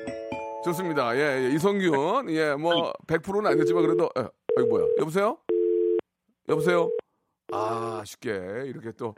[0.65, 1.17] 좋습니다.
[1.17, 1.51] 예, 예.
[1.55, 2.29] 이성균.
[2.31, 4.23] 예, 뭐, 100%는 아니겠지만 그래도, 예.
[4.59, 4.85] 아이 뭐야.
[4.99, 5.39] 여보세요?
[6.49, 6.91] 여보세요?
[7.53, 8.31] 아, 쉽게.
[8.67, 9.15] 이렇게 또.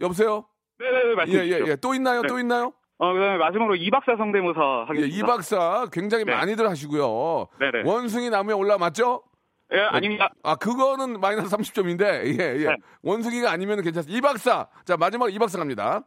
[0.00, 0.46] 여보세요?
[0.78, 1.66] 네네네, 예, 말씀해 예, 주십시오.
[1.72, 1.76] 예.
[1.76, 2.22] 또 있나요?
[2.22, 2.28] 네.
[2.28, 2.72] 또 있나요?
[2.98, 5.16] 어, 그 다음에 마지막으로 이박사 성대모사 예, 하겠습니다.
[5.16, 6.32] 이 박사 굉장히 네.
[6.32, 7.48] 많이들 하시고요.
[7.58, 7.82] 네네.
[7.84, 9.22] 원숭이 나무에 올라 맞죠?
[9.72, 10.30] 예, 아닙니다.
[10.44, 12.02] 아, 그거는 마이너스 30점인데,
[12.38, 12.66] 예, 예.
[12.66, 12.76] 네.
[13.02, 14.16] 원숭이가 아니면 괜찮습니다.
[14.16, 14.68] 이 박사.
[14.84, 16.02] 자, 마지막 이 박사 갑니다.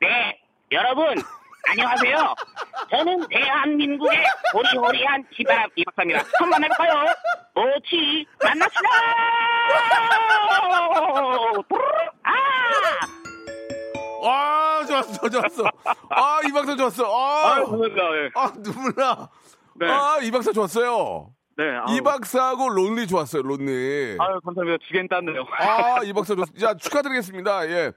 [0.00, 0.40] 네,
[0.72, 1.16] 여러분
[1.70, 2.34] 안녕하세요.
[2.90, 6.22] 저는 대한민국의 호리호리한 지바람 이 박사입니다.
[6.38, 7.04] 한번 해볼까요?
[7.56, 8.88] 오치 만납시다.
[14.24, 15.64] 아, 아, 좋았어, 좋았어.
[16.10, 17.04] 아, 이 박사 좋았어.
[17.04, 18.02] 아, 아, 감사합니다.
[18.16, 18.30] 예.
[18.34, 19.28] 아 눈물 나.
[19.74, 19.86] 네.
[19.90, 21.30] 아, 이 박사 좋았어요.
[21.58, 21.64] 네.
[21.92, 24.16] 이 박사하고 론리 좋았어요, 론리.
[24.20, 24.78] 아유, 감사합니다.
[24.86, 25.44] 두 개는 땄네요.
[25.58, 26.68] 아, 이 박사 좋습니다.
[26.68, 27.68] 자, 축하드리겠습니다.
[27.68, 27.92] 예.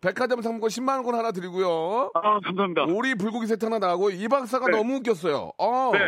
[0.00, 2.10] 백화점 상품권 10만원 하나 드리고요.
[2.12, 2.86] 아, 감사합니다.
[2.88, 4.76] 오리 불고기 세트 하나 나가고, 이 박사가 네.
[4.76, 5.52] 너무 웃겼어요.
[5.58, 5.90] 어.
[5.92, 6.00] 네.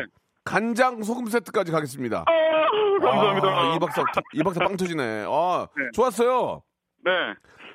[0.42, 2.24] 간장 소금 세트까지 가겠습니다.
[2.26, 3.48] 아, 감사합니다.
[3.48, 5.26] 아, 이 박사, 이 박사 빵 터지네.
[5.28, 5.84] 아, 네.
[5.94, 6.62] 좋았어요.
[7.04, 7.12] 네.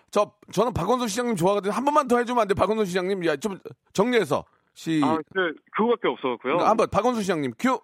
[0.10, 1.72] 저, 저는 박원순 시장님 좋아하거든요.
[1.72, 3.26] 한 번만 더 해주면 안 돼, 박원순 시장님.
[3.28, 3.58] 야, 좀
[3.94, 4.44] 정리해서.
[4.74, 6.58] 시, 아, 그, 그거밖에 없었고요.
[6.60, 7.80] 한번 박원순 시장님 큐.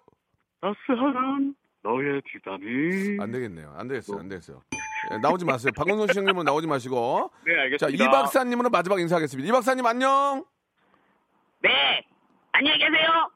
[0.60, 3.18] 따스한 너의 뒷담이.
[3.20, 3.74] 안 되겠네요.
[3.76, 4.18] 안 되겠어요.
[4.20, 4.62] 안 되겠어요.
[5.12, 5.70] 예, 나오지 마세요.
[5.76, 7.30] 박원순 시장님은 나오지 마시고.
[7.46, 8.04] 네, 자, 알겠습니다.
[8.04, 9.48] 이 박사님으로 마지막 인사하겠습니다.
[9.48, 10.44] 이 박사님 안녕.
[11.62, 12.04] 네,
[12.52, 13.30] 안녕히 계세요.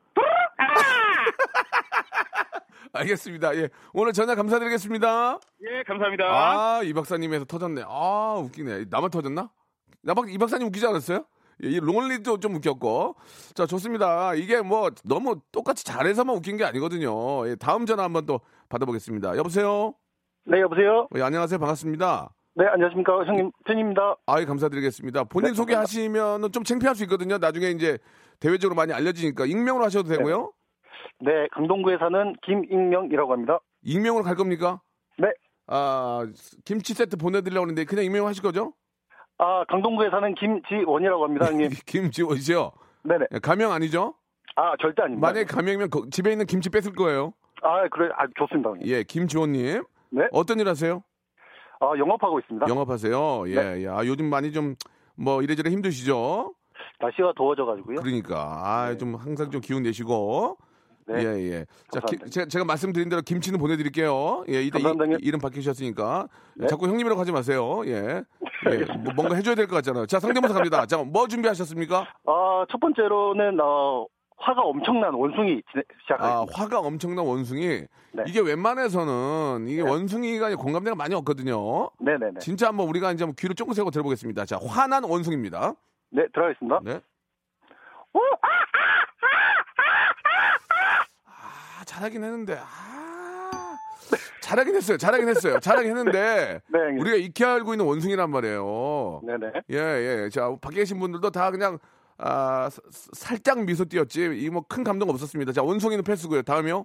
[0.58, 0.64] 아,
[3.00, 3.56] 알겠습니다.
[3.56, 3.68] 예.
[3.94, 5.38] 오늘 전화 감사드리겠습니다.
[5.62, 6.24] 예, 감사합니다.
[6.24, 7.84] 아, 이 박사님에서 터졌네.
[7.86, 8.86] 아, 웃기네.
[8.90, 9.50] 나만 터졌나?
[10.02, 11.24] 나 박, 이 박사님 웃기지 않았어요?
[11.64, 13.16] 예, 이 롱리도 좀 웃겼고.
[13.54, 14.34] 자, 좋습니다.
[14.34, 17.48] 이게 뭐 너무 똑같이 잘해서만 웃긴 게 아니거든요.
[17.48, 19.36] 예, 다음 전화 한번 또 받아보겠습니다.
[19.36, 19.94] 여보세요?
[20.44, 21.08] 네, 여보세요?
[21.16, 21.58] 예, 안녕하세요.
[21.58, 22.30] 반갑습니다.
[22.54, 23.24] 네, 안녕하십니까.
[23.24, 24.16] 형님, 팬입니다.
[24.26, 25.24] 아이, 감사드리겠습니다.
[25.24, 27.38] 본인 네, 소개하시면은 좀 창피할 수 있거든요.
[27.38, 27.98] 나중에 이제
[28.40, 30.52] 대외적으로 많이 알려지니까 익명으로 하셔도 되고요.
[31.20, 33.60] 네, 강동구에 사는 김익명이라고 합니다.
[33.84, 34.80] 익명으로 갈 겁니까?
[35.18, 35.28] 네.
[35.68, 36.26] 아,
[36.64, 38.74] 김치 세트 보내드리려고 하는데 그냥 익명 하실 거죠?
[39.44, 41.68] 아, 강동구에 사는 김지원이라고 합니다, 형님.
[41.86, 42.70] 김지원 씨요.
[43.02, 43.26] 네네.
[43.34, 44.14] 예, 가명 아니죠?
[44.54, 45.26] 아, 절대 아닙니다.
[45.26, 47.32] 만약에 가명이면 거- 집에 있는 김치 뺏을 거예요.
[47.62, 48.86] 아, 그래, 아, 좋습니다, 형님.
[48.86, 49.82] 예, 김지원님.
[50.10, 50.28] 네.
[50.30, 51.02] 어떤 일 하세요?
[51.80, 52.68] 아, 영업하고 있습니다.
[52.68, 53.48] 영업하세요.
[53.48, 53.82] 예, 네.
[53.82, 53.88] 예.
[53.88, 54.74] 아, 요즘 많이 좀
[55.14, 56.54] 뭐 이래저래 힘드시죠?
[56.98, 57.96] 날씨가 더워져가지고요.
[58.00, 60.56] 그러니까 아, 좀 항상 좀 기운 내시고.
[61.06, 61.14] 네.
[61.24, 61.66] 예, 예.
[61.90, 62.00] 자.
[62.00, 64.44] 기- 제가, 제가 말씀드린 대로 김치는 보내드릴게요.
[64.48, 64.82] 예, 이따 이.
[65.20, 66.28] 이름 바뀌셨으니까.
[66.56, 66.66] 네.
[66.66, 67.82] 자꾸 형님이라고 하지 마세요.
[67.86, 68.22] 예.
[68.70, 68.84] 예.
[68.98, 70.06] 뭐, 뭔가 해줘야 될 것 같잖아요.
[70.06, 70.86] 자, 상대모사 갑니다.
[70.86, 72.06] 자, 뭐 준비하셨습니까?
[72.26, 74.06] 아, 첫 번째로는, 어,
[74.38, 76.52] 화가 엄청난 원숭이 진행- 아, 시작하겠습니다.
[76.62, 77.66] 화가 엄청난 원숭이.
[78.14, 78.24] 네.
[78.26, 81.90] 이게 웬만해서는 이게 원숭이가 공감대가 많이 없거든요.
[82.00, 82.38] 네 네 네.
[82.40, 84.44] 진짜 한번 우리가 이제 한번 귀를 쫑긋 세고 들어보겠습니다.
[84.44, 85.74] 자, 화난 원숭입니다.
[86.10, 86.80] 네, 들어가겠습니다.
[86.84, 87.00] 네.
[88.14, 88.18] 아,
[91.92, 92.58] 잘하긴 했는데.
[92.58, 93.76] 아.
[94.40, 94.96] 잘하긴 했어요.
[94.96, 95.60] 잘하긴 했어요.
[95.60, 96.78] 잘하긴 했는데 네.
[96.98, 99.20] 우리가 익히 알고 있는 원숭이란 말이에요.
[99.24, 99.52] 네네.
[99.70, 99.76] 예,
[100.24, 100.28] 예.
[100.30, 101.78] 자, 밖에 계신 분들도 다 그냥
[102.18, 102.80] 아, 사-
[103.12, 104.24] 살짝 미소 띄었지.
[104.34, 105.52] 이 뭐 큰 감동 없었습니다.
[105.52, 106.42] 자, 원숭이는 패스고요.
[106.42, 106.84] 다음이요.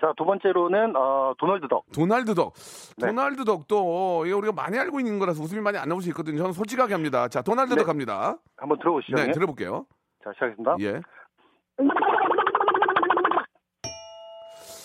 [0.00, 1.84] 자, 두 번째로는, 어, 도널드 덕.
[1.94, 2.52] 도날드 덕.
[2.98, 3.06] 네.
[3.06, 6.38] 도날드 덕도 우리가 많이 알고 있는 거라서 웃음이 많이 안 나올 수 있거든요.
[6.38, 7.28] 저는 솔직하게 합니다.
[7.28, 7.76] 자, 도날드 네.
[7.80, 8.36] 덕 갑니다.
[8.56, 9.14] 한번 들어보시죠.
[9.14, 9.34] 네, 형님.
[9.34, 9.86] 들어볼게요.
[10.22, 10.76] 자, 시작하겠습니다.
[10.80, 11.00] 예.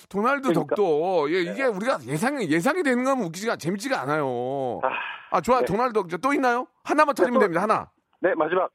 [0.10, 0.76] 도날드 그러니까.
[0.76, 4.80] 덕도 예, 이게 우리가 예상이 예상이 되는 건 웃기지가 재밌지가 않아요.
[4.84, 4.90] 아,
[5.38, 5.66] 아 좋아 네.
[5.66, 6.08] 도날드 덕.
[6.22, 6.68] 또 있나요?
[6.84, 7.62] 하나만 터지면 또- 됩니다.
[7.62, 7.90] 하나.
[8.20, 8.70] 네, 마지막.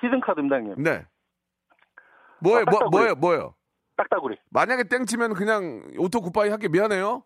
[0.00, 0.82] 히든 카드입니다, 형님.
[0.82, 1.04] 네.
[2.40, 2.64] 뭐예요?
[2.66, 2.80] 아, 뭐.
[2.90, 3.14] 뭐예요?
[3.14, 3.54] 뭐예요?
[3.96, 4.36] 딱따구리.
[4.50, 7.22] 만약에 땡 치면 그냥 auto goodbye 할게 미안해요.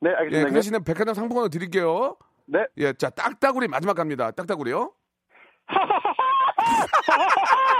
[0.00, 0.30] 네, 예, 알겠습니다.
[0.30, 0.54] 그 형님.
[0.54, 2.16] 대신에 백화점 상품권을 드릴게요.
[2.46, 2.64] 네.
[2.78, 4.30] 예, 자 딱따구리 마지막 갑니다.
[4.30, 4.92] 딱따구리요.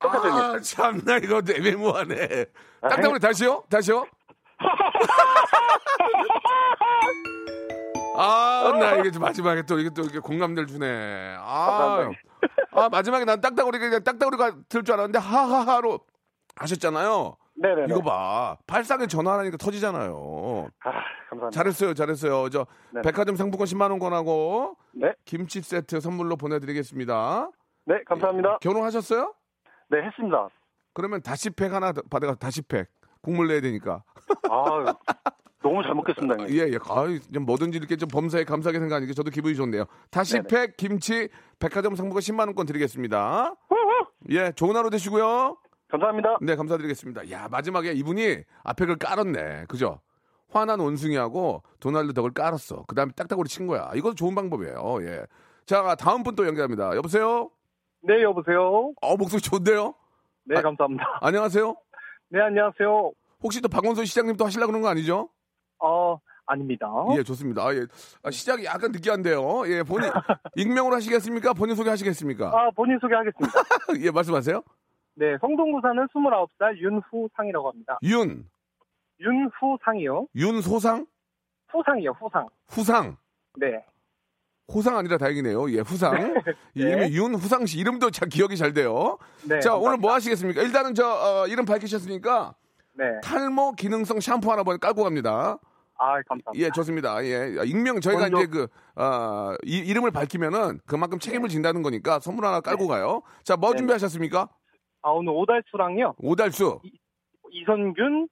[0.00, 0.54] 똑같아요.
[0.54, 2.46] 아, 참나 이거 애매모하네.
[2.82, 3.64] 딱딱으로 다시요?
[3.68, 4.06] 다시요?
[8.16, 11.36] 아, 나 이게 좀 마지막에 또 이게 또 이게 공감대를 주네.
[11.38, 12.10] 아.
[12.72, 16.00] 아, 마지막에 난 딱따구리가 그냥 딱따구리가 들 줄 알았는데 하하하로
[16.56, 17.36] 하셨잖아요.
[17.60, 17.86] 네네네.
[17.90, 18.56] 이거 봐.
[18.66, 20.68] 발상에 전화하니까 터지잖아요.
[20.84, 20.90] 아,
[21.30, 21.50] 감사합니다.
[21.50, 22.48] 잘했어요, 잘했어요.
[22.50, 23.02] 저 네.
[23.02, 25.12] 백화점 상품권 10만 원권하고 네.
[25.24, 27.50] 김치 세트 선물로 보내드리겠습니다.
[27.86, 28.58] 네, 감사합니다.
[28.60, 29.34] 결혼하셨어요?
[29.90, 30.48] 네, 했습니다.
[30.94, 32.88] 그러면 다시 팩 하나 더 받아가 다시 팩
[33.22, 34.02] 국물 내야 되니까.
[34.50, 34.94] 아,
[35.62, 36.36] 너무 잘 먹겠습니다.
[36.38, 36.54] 형님.
[36.56, 36.78] 예, 예.
[36.90, 39.84] 아유, 좀 뭐든지 이렇게 좀 범사에 감사하게 생각하니까 저도 기분이 좋네요.
[40.10, 43.54] 다시 팩 김치 백화점 상품권 10만 원권 드리겠습니다.
[44.30, 45.56] 예, 좋은 하루 되시고요.
[45.90, 46.36] 감사합니다.
[46.42, 47.30] 네, 감사드리겠습니다.
[47.30, 49.64] 야, 마지막에 이분이 앞에 걸 깔았네.
[49.68, 50.00] 그죠?
[50.50, 52.84] 화난 원숭이하고 도날드 덕을 깔았어.
[52.86, 53.90] 그 다음에 딱딱으로 친 거야.
[53.94, 54.98] 이것도 좋은 방법이에요.
[55.02, 55.22] 예.
[55.66, 56.94] 자, 다음 분 또 연결합니다.
[56.96, 57.50] 여보세요?
[58.00, 58.92] 네, 여보세요.
[59.00, 59.94] 어, 목소리 좋은데요?
[60.44, 60.62] 네, 아.
[60.62, 61.04] 감사합니다.
[61.20, 61.74] 안녕하세요?
[62.30, 63.12] 네, 안녕하세요.
[63.42, 65.28] 혹시 또 박원순 시장님 또 하시려고 그러는 거 아니죠?
[65.78, 66.88] 어, 아닙니다.
[67.16, 67.62] 예, 좋습니다.
[67.62, 67.86] 아, 예.
[68.22, 69.68] 아, 시작이 약간 느끼한데요.
[69.68, 70.10] 예, 본인,
[70.56, 71.52] 익명으로 하시겠습니까?
[71.52, 72.46] 본인 소개 하시겠습니까?
[72.48, 73.52] 아, 본인 소개하겠습니다.
[74.06, 74.62] 예, 말씀하세요.
[75.14, 77.98] 네, 성동구 사는 29살 윤후상이라고 합니다.
[78.02, 78.48] 윤,
[79.20, 80.28] 윤후상이요?
[80.34, 81.06] 윤소상?
[81.70, 82.48] 후상이요, 후상.
[82.68, 83.16] 후상.
[83.56, 83.84] 네.
[84.72, 85.70] 호상 아니라 다행이네요.
[85.72, 86.12] 예, 후상.
[86.74, 87.78] 이 이름이 윤후상 씨.
[87.78, 89.16] 이름도 참 기억이 잘 돼요.
[89.44, 89.60] 네.
[89.60, 90.60] 자, 오늘 뭐 하시겠습니까?
[90.62, 92.54] 일단은 저, 어, 이름 밝히셨으니까
[92.94, 93.04] 네.
[93.22, 95.58] 탈모 기능성 샴푸 하나 번 깔고 갑니다.
[96.00, 96.52] 아, 감사합니다.
[96.56, 97.24] 예, 좋습니다.
[97.24, 97.56] 예.
[97.64, 98.68] 익명, 저희가 먼저- 이제 그,
[99.02, 103.22] 어, 이, 이름을 밝히면은 그만큼 책임을 진다는 거니까 선물 하나 깔고 가요.
[103.44, 103.78] 자, 뭐 네.
[103.78, 104.48] 준비하셨습니까?
[105.02, 106.14] 아, 오늘 오달수랑요.
[106.18, 106.80] 오달수.
[107.50, 108.28] 이선균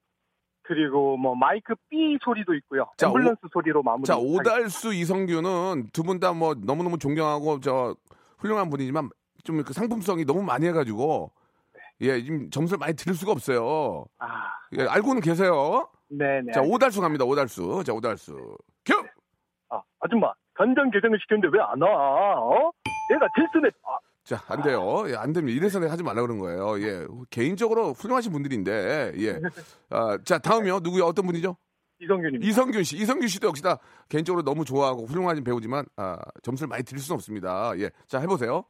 [0.67, 2.87] 그리고 뭐 마이크 B 소리도 있고요.
[2.97, 4.05] 자, 앰뷸런스 소리로 마무리.
[4.07, 7.95] 자, 오달수, 이성규는 두 분 다 뭐 너무너무 존경하고 저
[8.39, 9.09] 훌륭한 분이지만
[9.45, 11.31] 좀 그 상품성이 너무 많이 해가지고
[12.01, 14.05] 예, 지금 점수를 많이 드릴 수가 없어요.
[14.19, 14.27] 아,
[14.79, 15.89] 예, 알고는 계세요.
[16.09, 16.53] 네, 네.
[16.53, 17.83] 자, 오달수 갑니다, 오달수.
[17.87, 18.57] 자, 오달수.
[18.85, 18.95] 큐!
[19.71, 22.41] 아, 아줌마 간장 게장을 시켰는데 왜 안 와?
[22.41, 22.71] 어?
[23.13, 23.69] 얘가 실수네.
[23.85, 25.05] 아, 자, 안 돼요.
[25.07, 25.57] 예, 안 됩니다.
[25.57, 26.81] 이래서 하지 말라 그런 거예요.
[26.83, 27.07] 예.
[27.31, 29.41] 개인적으로 훌륭하신 분들인데, 예.
[29.89, 30.81] 아, 자, 다음이요.
[30.81, 31.05] 누구요?
[31.05, 31.57] 어떤 분이죠?
[32.01, 32.45] 이성균입니다.
[32.45, 32.97] 이성균 씨.
[32.97, 37.73] 이성균 씨도 역시 다 개인적으로 너무 좋아하고 훌륭한 배우지만, 아, 점수를 많이 드릴 수는 없습니다.
[37.79, 37.89] 예.
[38.09, 38.65] 자, 해보세요.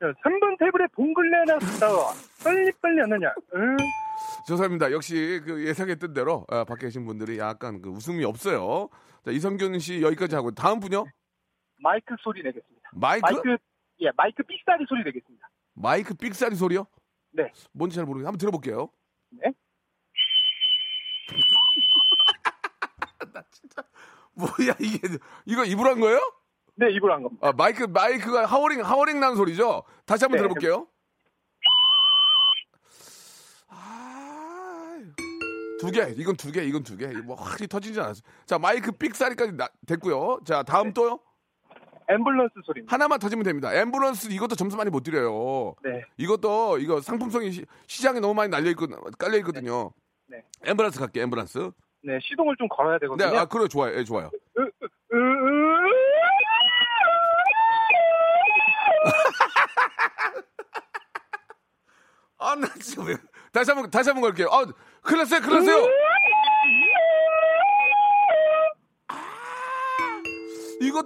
[0.00, 1.88] 자, 3번 테이블에 봉글레 놨다.
[2.42, 3.32] 빨리 빨리 안 하냐?
[3.54, 3.76] 응?
[4.48, 4.90] 죄송합니다.
[4.90, 8.88] 역시 그 예상했던 대로 아, 밖에 계신 분들이 약간 그 웃음이 없어요.
[9.24, 11.04] 자, 이성균 씨 여기까지 하고 다음 분요.
[11.80, 12.90] 마이크 소리 내겠습니다.
[12.92, 13.24] 마이크?
[13.24, 13.56] 마이크,
[14.00, 15.48] 예, 마이크 삑사리 소리 내겠습니다.
[15.74, 16.86] 마이크 삑사리 소리요?
[17.32, 17.50] 네.
[17.72, 18.28] 뭔지 잘 모르겠어요.
[18.28, 18.90] 한번 들어볼게요.
[19.30, 19.52] 네.
[23.32, 23.82] 나 진짜
[24.34, 25.00] 뭐야 이게
[25.44, 26.20] 이거 입으로 한 거예요?
[26.76, 27.48] 네, 입으로 한 겁니다.
[27.48, 29.84] 아 마이크 마이크가 하워링 하워링 나는 소리죠?
[30.04, 30.42] 다시 한번 네.
[30.42, 30.86] 들어볼게요.
[33.68, 34.98] 아,
[35.80, 37.06] 두 개, 이건 두 개, 이건 두 개.
[37.08, 38.22] 뭐 확이 터지지 않았어.
[38.46, 40.40] 자 마이크 삑사리까지 나- 됐고요.
[40.44, 41.20] 자 다음 또요.
[42.08, 42.92] 앰뷸런스 소리입니다.
[42.92, 43.70] 하나만 터지면 됩니다.
[43.70, 45.74] 앰뷸런스 이것도 점수 많이 못 드려요.
[45.82, 46.02] 네.
[46.16, 47.50] 이것도 이거 상품성이
[47.86, 48.86] 시, 장에 너무 많이 날려 있거
[49.18, 49.92] 깔려 있거든요.
[50.26, 50.42] 네.
[50.62, 51.72] 앰뷸런스 갈게 앰뷸런스.
[52.02, 53.38] 네, 시동을 좀 걸어야 네, 되거든요.
[53.38, 54.30] 아 그래 좋아요, 예, 좋아요.
[62.38, 63.16] 아, 나왜
[63.50, 64.48] 다시 한번 다시 한번 걸게요.
[64.52, 64.64] 아,
[65.02, 65.88] 큰일 났어요, 큰일 났어요.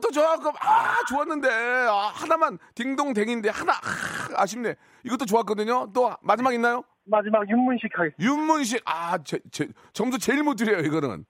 [0.00, 1.48] 이것도 조금 아 좋았는데
[1.88, 4.74] 아, 하나만 딩동댕인데 하나 아, 아쉽네.
[5.04, 5.92] 이것도 좋았거든요.
[5.92, 6.82] 또 마지막 있나요?
[7.04, 8.22] 마지막 윤문식 하겠습니다.
[8.22, 11.24] 윤문식 아 제, 제, 점수 제일 못 드려요 이거는.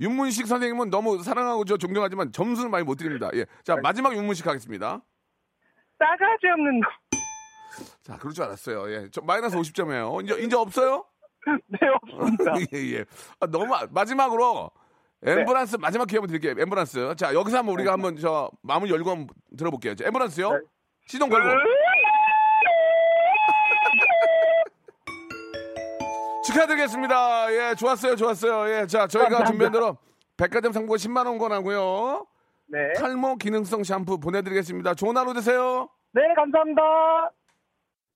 [0.00, 3.30] 윤문식 선생님은 너무 사랑하고 저 존경하지만 점수는 많이 못 드립니다.
[3.34, 5.00] 예, 자 마지막 윤문식 하겠습니다.
[5.98, 6.82] 싸가지 없는 놈.
[8.02, 8.90] 자 그럴 줄 알았어요.
[8.90, 10.24] 예, 저 마이너스 50점이에요.
[10.24, 11.04] 이제 이제 없어요?
[11.68, 12.54] 네, 없습니다.
[12.74, 13.04] 예, 예.
[13.40, 14.70] 아, 너무 마- 마지막으로
[15.24, 16.54] 엠브란스 마지막 기회 한번 드릴게요.
[16.60, 17.14] 엠브란스.
[17.16, 19.94] 자 여기서 한번 우리가 한번 저 마음을 열고 한번 들어볼게요.
[19.94, 20.50] 자, 엠브란스요.
[20.52, 20.58] 네.
[21.06, 21.48] 시동 걸고.
[26.44, 27.52] 축하드리겠습니다.
[27.52, 28.68] 예, 좋았어요, 좋았어요.
[28.74, 29.44] 예, 자 저희가.
[29.44, 29.96] 준비한 대로
[30.36, 32.26] 백화점 상품 10만 원권 하고요.
[32.66, 32.92] 네.
[32.94, 34.94] 탈모 기능성 샴푸 보내드리겠습니다.
[34.94, 35.88] 좋은 하루 되세요.
[36.12, 36.82] 네, 감사합니다.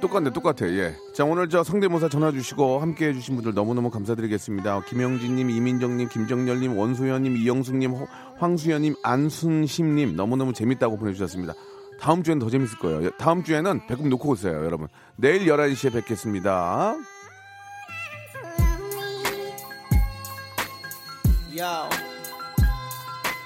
[0.00, 0.94] 똑같네, 똑같아, 예.
[1.14, 4.82] 자, 오늘 저 성대모사 전화 주시고 함께 해주신 분들 너무너무 감사드리겠습니다.
[4.84, 8.06] 김영진님, 이민정님, 김정열님, 원소연님, 이영숙님, 허-
[8.38, 11.54] 황수연님, 안순심님 너무너무 재밌다고 보내주셨습니다.
[12.00, 13.04] 다음 주엔 더 재밌을 거예요.
[13.04, 14.86] 예, 다음 주에는 배꼽 놓고 오세요, 여러분.
[15.16, 16.94] 내일 11시에 뵙겠습니다.
[21.50, 21.88] Yo,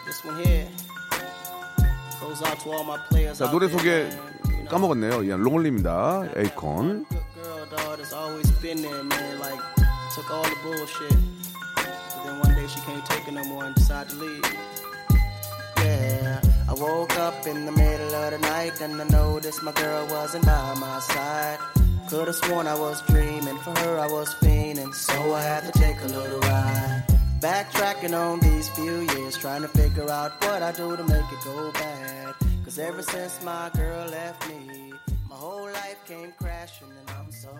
[0.04, 0.68] this one here
[2.20, 3.38] goes out to all my players.
[3.38, 4.10] 자, 노래 소개
[4.71, 5.25] 까먹었네요.
[5.25, 6.29] 예, 롱홀리입니다.
[6.35, 7.05] 에이콘.
[7.09, 9.39] good girl, dog, that's always been there, man.
[9.39, 9.59] Like,
[10.13, 11.17] took all the bullshit.
[11.75, 14.43] But then one day she can't take it no more and decided to leave.
[15.77, 20.05] Yeah, I woke up in the middle of the night and I noticed my girl
[20.07, 21.59] wasn't by my side.
[22.09, 25.79] Could have sworn I was dreaming, for her I was fiending, so I had to
[25.79, 27.03] take a little ride.
[27.41, 31.43] Backtracking on these few years, trying to figure out what I do to make it
[31.43, 32.33] go bad.
[32.64, 34.92] Cause ever since my girl left me,
[35.28, 37.50] my whole life came crashing and I'm so